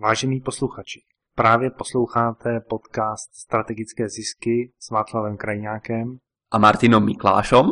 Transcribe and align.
Vážení 0.00 0.40
posluchači, 0.40 1.00
právě 1.34 1.70
posloucháte 1.70 2.60
podcast 2.60 3.34
Strategické 3.34 4.08
zisky 4.08 4.72
s 4.78 4.90
Václavem 4.90 5.36
Krajňákem 5.36 6.18
a 6.50 6.58
Martinom 6.58 7.04
Miklášom. 7.04 7.66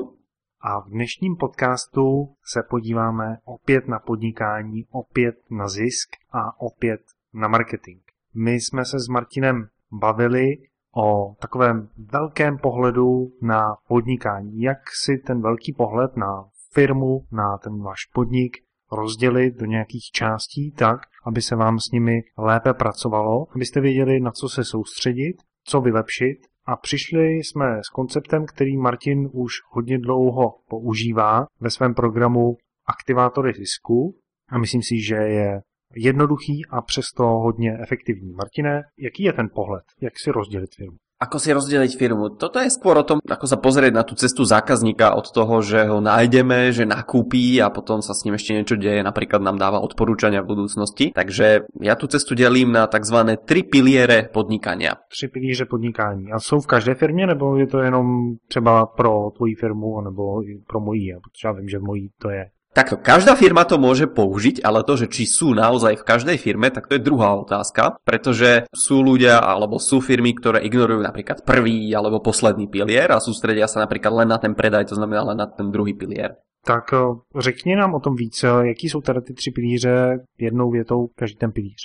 A 0.61 0.81
v 0.81 0.91
dnešním 0.91 1.37
podcastu 1.37 2.35
se 2.45 2.62
podíváme 2.71 3.39
opět 3.45 3.89
na 3.89 3.99
podnikání, 3.99 4.87
opět 4.91 5.35
na 5.51 5.69
zisk 5.69 6.09
a 6.33 6.61
opět 6.61 7.01
na 7.35 7.48
marketing. 7.48 8.00
My 8.34 8.52
jsme 8.52 8.84
se 8.84 9.00
s 9.00 9.08
Martinem 9.08 9.68
bavili 9.93 10.56
o 10.96 11.34
takovém 11.40 11.88
velkém 12.12 12.58
pohledu 12.58 13.32
na 13.43 13.77
podnikání. 13.88 14.61
Jak 14.61 14.79
si 15.04 15.18
ten 15.18 15.43
velký 15.43 15.72
pohled 15.72 16.16
na 16.16 16.45
firmu, 16.72 17.27
na 17.32 17.58
ten 17.58 17.82
váš 17.82 18.04
podnik 18.12 18.66
rozdělit 18.93 19.55
do 19.55 19.66
nějakých 19.66 20.05
částí 20.12 20.73
tak, 20.73 21.00
aby 21.27 21.43
se 21.43 21.57
vám 21.57 21.79
s 21.79 21.91
nimi 21.93 22.21
lépe 22.39 22.75
pracovalo, 22.75 23.46
abyste 23.54 23.81
věděli, 23.81 24.21
na 24.21 24.31
co 24.31 24.49
se 24.49 24.64
soustředit, 24.64 25.36
co 25.64 25.81
vylepšit. 25.81 26.39
A 26.68 26.76
přišli 26.76 27.25
jsme 27.25 27.81
s 27.86 27.89
konceptem, 27.89 28.46
který 28.46 28.76
Martin 28.76 29.29
už 29.32 29.53
hodně 29.71 29.99
dlouho 29.99 30.54
používá 30.68 31.46
ve 31.61 31.71
svém 31.71 31.95
programu 31.95 32.56
Aktivátory 32.89 33.53
zisku 33.53 34.19
a 34.48 34.59
myslím 34.59 34.83
si, 34.83 35.03
že 35.09 35.14
je 35.14 35.61
jednoduchý 35.97 36.67
a 36.70 36.83
přesto 36.83 37.25
hodně 37.25 37.78
efektivní. 37.83 38.33
Martine, 38.33 38.83
jaký 38.98 39.23
je 39.23 39.33
ten 39.33 39.48
pohled? 39.55 39.84
Jak 40.00 40.12
si 40.25 40.31
rozdělit 40.31 40.70
firmu? 40.77 40.97
Ako 41.16 41.41
si 41.41 41.48
rozdeliť 41.48 41.97
firmu? 41.97 42.36
Toto 42.36 42.61
je 42.61 42.69
skôr 42.69 43.00
o 43.00 43.06
tom, 43.08 43.25
ako 43.25 43.48
sa 43.48 43.56
pozrieť 43.56 43.92
na 43.97 44.05
tú 44.05 44.12
cestu 44.20 44.44
zákazníka 44.44 45.16
od 45.16 45.33
toho, 45.33 45.64
že 45.64 45.89
ho 45.89 46.05
nájdeme, 46.05 46.69
že 46.77 46.84
nakúpí 46.84 47.56
a 47.56 47.72
potom 47.72 48.05
sa 48.05 48.12
s 48.12 48.28
ním 48.28 48.36
ešte 48.36 48.52
niečo 48.52 48.77
deje, 48.77 49.00
napríklad 49.00 49.41
nám 49.41 49.56
dáva 49.56 49.80
odporúčania 49.80 50.44
v 50.44 50.52
budúcnosti. 50.52 51.16
Takže 51.16 51.72
ja 51.80 51.97
tú 51.97 52.05
cestu 52.05 52.36
delím 52.36 52.77
na 52.77 52.84
tzv. 52.84 53.33
tri 53.48 53.64
piliere 53.64 54.28
podnikania. 54.28 55.00
Tři 55.08 55.28
pilíře 55.28 55.64
podnikání. 55.64 56.33
A 56.33 56.39
jsou 56.39 56.61
v 56.61 56.67
každé 56.67 56.95
firmě, 56.95 57.27
nebo 57.27 57.56
je 57.56 57.67
to 57.67 57.78
jenom 57.78 58.36
třeba 58.48 58.86
pro 58.86 59.30
tvoji 59.36 59.55
firmu, 59.55 60.01
nebo 60.01 60.42
pro 60.69 60.80
mojí? 60.80 61.12
Protože 61.25 61.48
já 61.48 61.53
vím, 61.53 61.69
že 61.69 61.78
v 61.78 61.83
mojí 61.83 62.11
to 62.19 62.30
je. 62.30 62.45
Takto, 62.77 63.01
každá 63.01 63.33
firma 63.41 63.65
to 63.65 63.81
môže 63.81 64.05
použiť, 64.05 64.61
ale 64.61 64.85
to, 64.85 65.01
že 65.01 65.09
či 65.09 65.25
sú 65.25 65.57
naozaj 65.57 65.97
v 65.97 66.05
každej 66.05 66.37
firme, 66.37 66.69
tak 66.69 66.93
to 66.93 67.01
je 67.01 67.07
druhá 67.09 67.33
otázka, 67.33 67.97
pretože 68.05 68.69
sú 68.69 69.01
ľudia 69.01 69.41
alebo 69.41 69.81
sú 69.81 70.05
firmy, 70.05 70.37
ktoré 70.37 70.61
ignorujú 70.61 71.01
napríklad 71.01 71.41
prvý 71.41 71.89
alebo 71.97 72.21
posledný 72.21 72.69
pilier 72.69 73.09
a 73.09 73.25
sústredia 73.25 73.65
sa 73.65 73.81
napríklad 73.81 74.21
len 74.21 74.29
na 74.29 74.37
ten 74.37 74.53
predaj, 74.53 74.93
to 74.93 75.01
znamená 75.01 75.25
len 75.33 75.41
na 75.41 75.49
ten 75.49 75.73
druhý 75.73 75.97
pilier. 75.97 76.37
Tak 76.69 76.93
eh, 76.93 77.01
řekni 77.41 77.81
nám 77.81 77.97
o 77.97 78.01
tom 78.01 78.13
víc, 78.13 78.45
jaký 78.45 78.89
jsou 78.89 79.01
teda 79.01 79.21
ty 79.21 79.33
tři 79.33 79.51
pilíře, 79.51 80.21
jednou 80.39 80.71
větou 80.71 81.09
každý 81.17 81.37
ten 81.37 81.53
pilíř. 81.53 81.81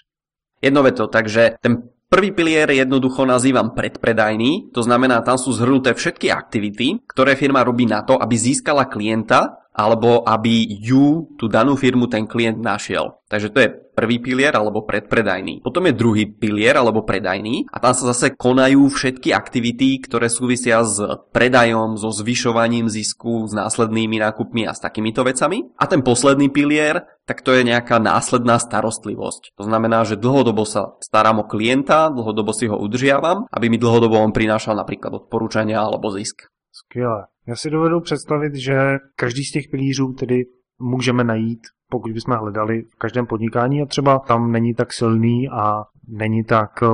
Jednou 0.61 0.83
větou, 0.83 1.07
takže 1.07 1.55
ten 1.61 1.87
Prvý 2.11 2.35
pilier 2.35 2.67
jednoducho 2.71 3.23
nazývam 3.23 3.71
predpredajný, 3.71 4.75
to 4.75 4.83
znamená, 4.83 5.23
tam 5.23 5.39
sú 5.39 5.55
zhrnuté 5.55 5.95
všetky 5.95 6.27
aktivity, 6.27 6.99
ktoré 7.07 7.39
firma 7.39 7.63
robí 7.63 7.87
na 7.87 8.03
to, 8.03 8.19
aby 8.19 8.35
získala 8.35 8.91
klienta 8.91 9.60
alebo 9.71 10.27
aby 10.27 10.67
ju, 10.83 11.31
tú 11.39 11.47
danú 11.47 11.79
firmu, 11.79 12.11
ten 12.11 12.27
klient 12.27 12.59
našiel. 12.59 13.23
Takže 13.31 13.49
to 13.55 13.59
je 13.63 13.69
prvý 13.95 14.19
pilier 14.19 14.51
alebo 14.51 14.83
predpredajný. 14.83 15.63
Potom 15.63 15.87
je 15.87 15.95
druhý 15.95 16.27
pilier 16.27 16.75
alebo 16.75 17.07
predajný 17.07 17.71
a 17.71 17.79
tam 17.79 17.95
sa 17.95 18.11
zase 18.11 18.35
konajú 18.35 18.91
všetky 18.91 19.31
aktivity, 19.31 20.03
ktoré 20.03 20.27
súvisia 20.27 20.83
s 20.83 20.99
predajom, 21.31 21.95
so 21.95 22.11
zvyšovaním 22.11 22.91
zisku, 22.91 23.47
s 23.47 23.55
následnými 23.55 24.19
nákupmi 24.19 24.67
a 24.67 24.75
s 24.75 24.83
takýmito 24.83 25.23
vecami. 25.23 25.71
A 25.79 25.87
ten 25.87 26.03
posledný 26.03 26.51
pilier, 26.51 27.07
tak 27.23 27.39
to 27.39 27.55
je 27.55 27.63
nejaká 27.63 28.03
následná 28.03 28.59
starostlivosť. 28.59 29.55
To 29.55 29.63
znamená, 29.63 30.03
že 30.03 30.19
dlhodobo 30.19 30.67
sa 30.67 30.99
starám 30.99 31.43
o 31.43 31.47
klienta, 31.47 32.11
dlhodobo 32.11 32.51
si 32.51 32.67
ho 32.67 32.75
udržiavam, 32.75 33.47
aby 33.47 33.71
mi 33.71 33.79
dlhodobo 33.79 34.19
on 34.19 34.35
prinášal 34.35 34.75
napríklad 34.75 35.15
odporúčania 35.15 35.79
alebo 35.79 36.11
zisk. 36.11 36.51
Skvěle. 36.71 37.30
Já 37.47 37.55
si 37.55 37.69
dovedu 37.69 37.99
představit, 38.01 38.55
že 38.55 38.75
každý 39.15 39.43
z 39.43 39.51
těch 39.51 39.63
pilířů 39.71 40.13
tedy 40.13 40.43
můžeme 40.79 41.23
najít, 41.23 41.59
pokud 41.89 42.11
bychom 42.11 42.35
hledali 42.35 42.81
v 42.81 42.95
každém 42.95 43.25
podnikání 43.25 43.81
a 43.81 43.85
třeba 43.85 44.19
tam 44.19 44.51
není 44.51 44.73
tak 44.73 44.93
silný 44.93 45.49
a 45.49 45.83
není 46.07 46.43
tak 46.43 46.83
eh, 46.83 46.87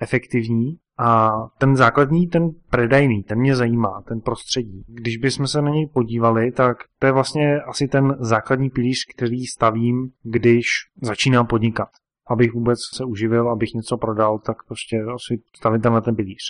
efektivní. 0.00 0.76
A 0.98 1.32
ten 1.58 1.76
základní, 1.76 2.26
ten 2.26 2.50
predajný, 2.70 3.22
ten 3.22 3.38
mě 3.38 3.56
zajímá, 3.56 4.02
ten 4.08 4.20
prostředí. 4.20 4.84
Když 4.88 5.16
bychom 5.16 5.46
se 5.46 5.62
na 5.62 5.70
něj 5.70 5.86
podívali, 5.86 6.52
tak 6.52 6.76
to 6.98 7.06
je 7.06 7.12
vlastně 7.12 7.60
asi 7.60 7.88
ten 7.88 8.16
základní 8.20 8.70
pilíř, 8.70 8.98
který 9.14 9.46
stavím, 9.46 10.08
když 10.22 10.66
začínám 11.02 11.46
podnikat. 11.46 11.88
Abych 12.30 12.54
vůbec 12.54 12.78
se 12.94 13.04
uživil, 13.04 13.50
abych 13.50 13.74
něco 13.74 13.96
prodal, 13.96 14.38
tak 14.38 14.56
prostě 14.66 14.96
asi 15.14 15.42
stavím 15.56 15.80
na 15.84 16.00
ten 16.00 16.16
pilíř. 16.16 16.42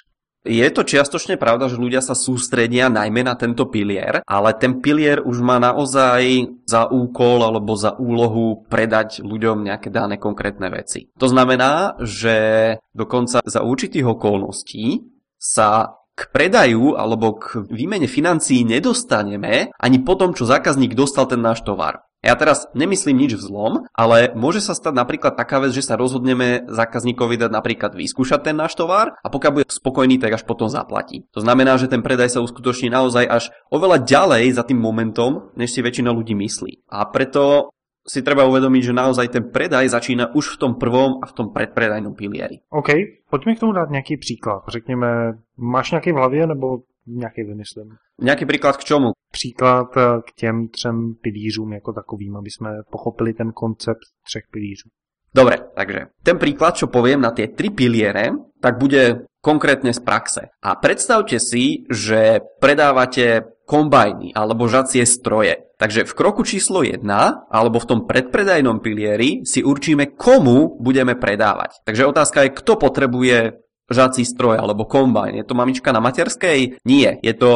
Je 0.45 0.69
to 0.69 0.85
čiastočne 0.85 1.41
pravda, 1.41 1.73
že 1.73 1.81
ľudia 1.81 2.05
sa 2.05 2.13
sústredia 2.13 2.93
najmä 2.93 3.25
na 3.25 3.33
tento 3.33 3.65
pilier, 3.73 4.21
ale 4.29 4.53
ten 4.61 4.85
pilier 4.85 5.25
už 5.25 5.41
má 5.41 5.57
naozaj 5.57 6.21
za 6.69 6.85
úkol 6.93 7.41
alebo 7.49 7.73
za 7.81 7.97
úlohu 7.97 8.69
predať 8.69 9.25
ľuďom 9.25 9.65
nejaké 9.65 9.89
dané 9.89 10.21
konkrétne 10.21 10.69
veci. 10.69 11.09
To 11.17 11.33
znamená, 11.33 11.97
že 12.05 12.37
dokonca 12.93 13.41
za 13.41 13.65
určitých 13.65 14.05
okolností 14.05 15.01
sa 15.41 15.97
k 16.15 16.31
predaju 16.31 16.95
alebo 16.95 17.41
k 17.41 17.65
výmene 17.65 18.07
financií 18.07 18.63
nedostaneme 18.69 19.73
ani 19.75 19.99
po 20.05 20.15
tom, 20.15 20.37
čo 20.37 20.45
zákazník 20.45 20.93
dostal 20.93 21.25
ten 21.25 21.41
náš 21.43 21.67
tovar. 21.67 22.05
Ja 22.25 22.41
teraz 22.41 22.65
nemyslím 22.73 23.21
nič 23.21 23.37
v 23.37 23.45
zlom, 23.45 23.73
ale 23.93 24.33
môže 24.33 24.65
sa 24.65 24.73
stať 24.73 24.97
napríklad 24.97 25.37
taká 25.37 25.61
vec, 25.61 25.77
že 25.77 25.85
sa 25.85 26.01
rozhodneme 26.01 26.65
zákazníkovi 26.73 27.37
dať 27.37 27.51
napríklad 27.53 27.93
vyskúšať 27.93 28.49
ten 28.49 28.57
náš 28.57 28.73
tovar 28.73 29.13
a 29.21 29.29
pokiaľ 29.29 29.53
bude 29.53 29.69
spokojný, 29.69 30.17
tak 30.17 30.41
až 30.41 30.49
potom 30.49 30.73
zaplatí. 30.73 31.29
To 31.37 31.45
znamená, 31.45 31.77
že 31.77 31.93
ten 31.93 32.01
predaj 32.01 32.33
sa 32.33 32.41
uskutoční 32.41 32.89
naozaj 32.89 33.29
až 33.29 33.45
oveľa 33.69 34.09
ďalej 34.09 34.57
za 34.57 34.65
tým 34.65 34.81
momentom, 34.81 35.53
než 35.53 35.77
si 35.77 35.85
väčšina 35.85 36.09
ľudí 36.17 36.33
myslí. 36.33 36.89
A 36.89 37.05
preto 37.13 37.69
si 38.05 38.21
treba 38.21 38.49
uvedomiť, 38.49 38.83
že 38.85 38.93
naozaj 38.97 39.27
ten 39.33 39.45
predaj 39.49 39.89
začína 39.89 40.37
už 40.37 40.57
v 40.57 40.61
tom 40.61 40.73
prvom 40.77 41.21
a 41.21 41.29
v 41.29 41.33
tom 41.33 41.53
predpredajnom 41.53 42.13
pilieri. 42.13 42.61
OK, 42.69 42.89
pojďme 43.29 43.57
k 43.57 43.61
tomu 43.61 43.73
dát 43.73 43.91
nějaký 43.91 44.17
příklad. 44.17 44.63
Řekněme, 44.69 45.09
máš 45.57 45.91
nějaký 45.91 46.13
v 46.13 46.15
hlavě 46.15 46.47
nebo 46.47 46.79
nějaký 47.07 47.43
vymyslím? 47.43 47.89
Nějaký 48.21 48.47
příklad 48.47 48.77
k 48.77 48.85
čemu? 48.85 49.13
Příklad 49.33 49.97
eh, 49.97 50.03
k 50.29 50.35
těm 50.37 50.69
třem 50.69 51.15
pilířům 51.23 51.73
jako 51.73 51.93
takovým, 51.93 52.37
aby 52.37 52.51
jsme 52.51 52.71
pochopili 52.91 53.33
ten 53.33 53.53
koncept 53.53 54.05
třech 54.27 54.43
pilířů. 54.51 54.89
Dobre, 55.35 55.57
takže 55.75 56.15
ten 56.23 56.39
príklad, 56.39 56.79
čo 56.79 56.87
poviem 56.87 57.19
na 57.19 57.35
tie 57.35 57.51
tri 57.51 57.67
piliere, 57.67 58.31
tak 58.63 58.79
bude 58.79 59.27
konkrétne 59.43 59.91
z 59.91 59.99
praxe. 59.99 60.55
A 60.63 60.79
predstavte 60.79 61.43
si, 61.43 61.83
že 61.91 62.39
predávate 62.63 63.43
kombajny 63.67 64.31
alebo 64.31 64.71
žacie 64.71 65.03
stroje. 65.03 65.75
Takže 65.75 66.07
v 66.07 66.15
kroku 66.15 66.47
číslo 66.47 66.87
1 66.87 67.03
alebo 67.51 67.83
v 67.83 67.89
tom 67.91 68.01
predpredajnom 68.07 68.79
pilieri 68.79 69.43
si 69.43 69.67
určíme, 69.67 70.15
komu 70.15 70.79
budeme 70.79 71.19
predávať. 71.19 71.83
Takže 71.83 72.07
otázka 72.07 72.47
je, 72.47 72.55
kto 72.55 72.73
potrebuje 72.79 73.39
žací 73.91 74.25
stroj 74.25 74.61
alebo 74.61 74.89
kombajn. 74.89 75.41
Je 75.41 75.47
to 75.47 75.55
mamička 75.57 75.93
na 75.93 76.01
materskej? 76.01 76.81
Nie. 76.85 77.21
Je 77.21 77.35
to 77.37 77.51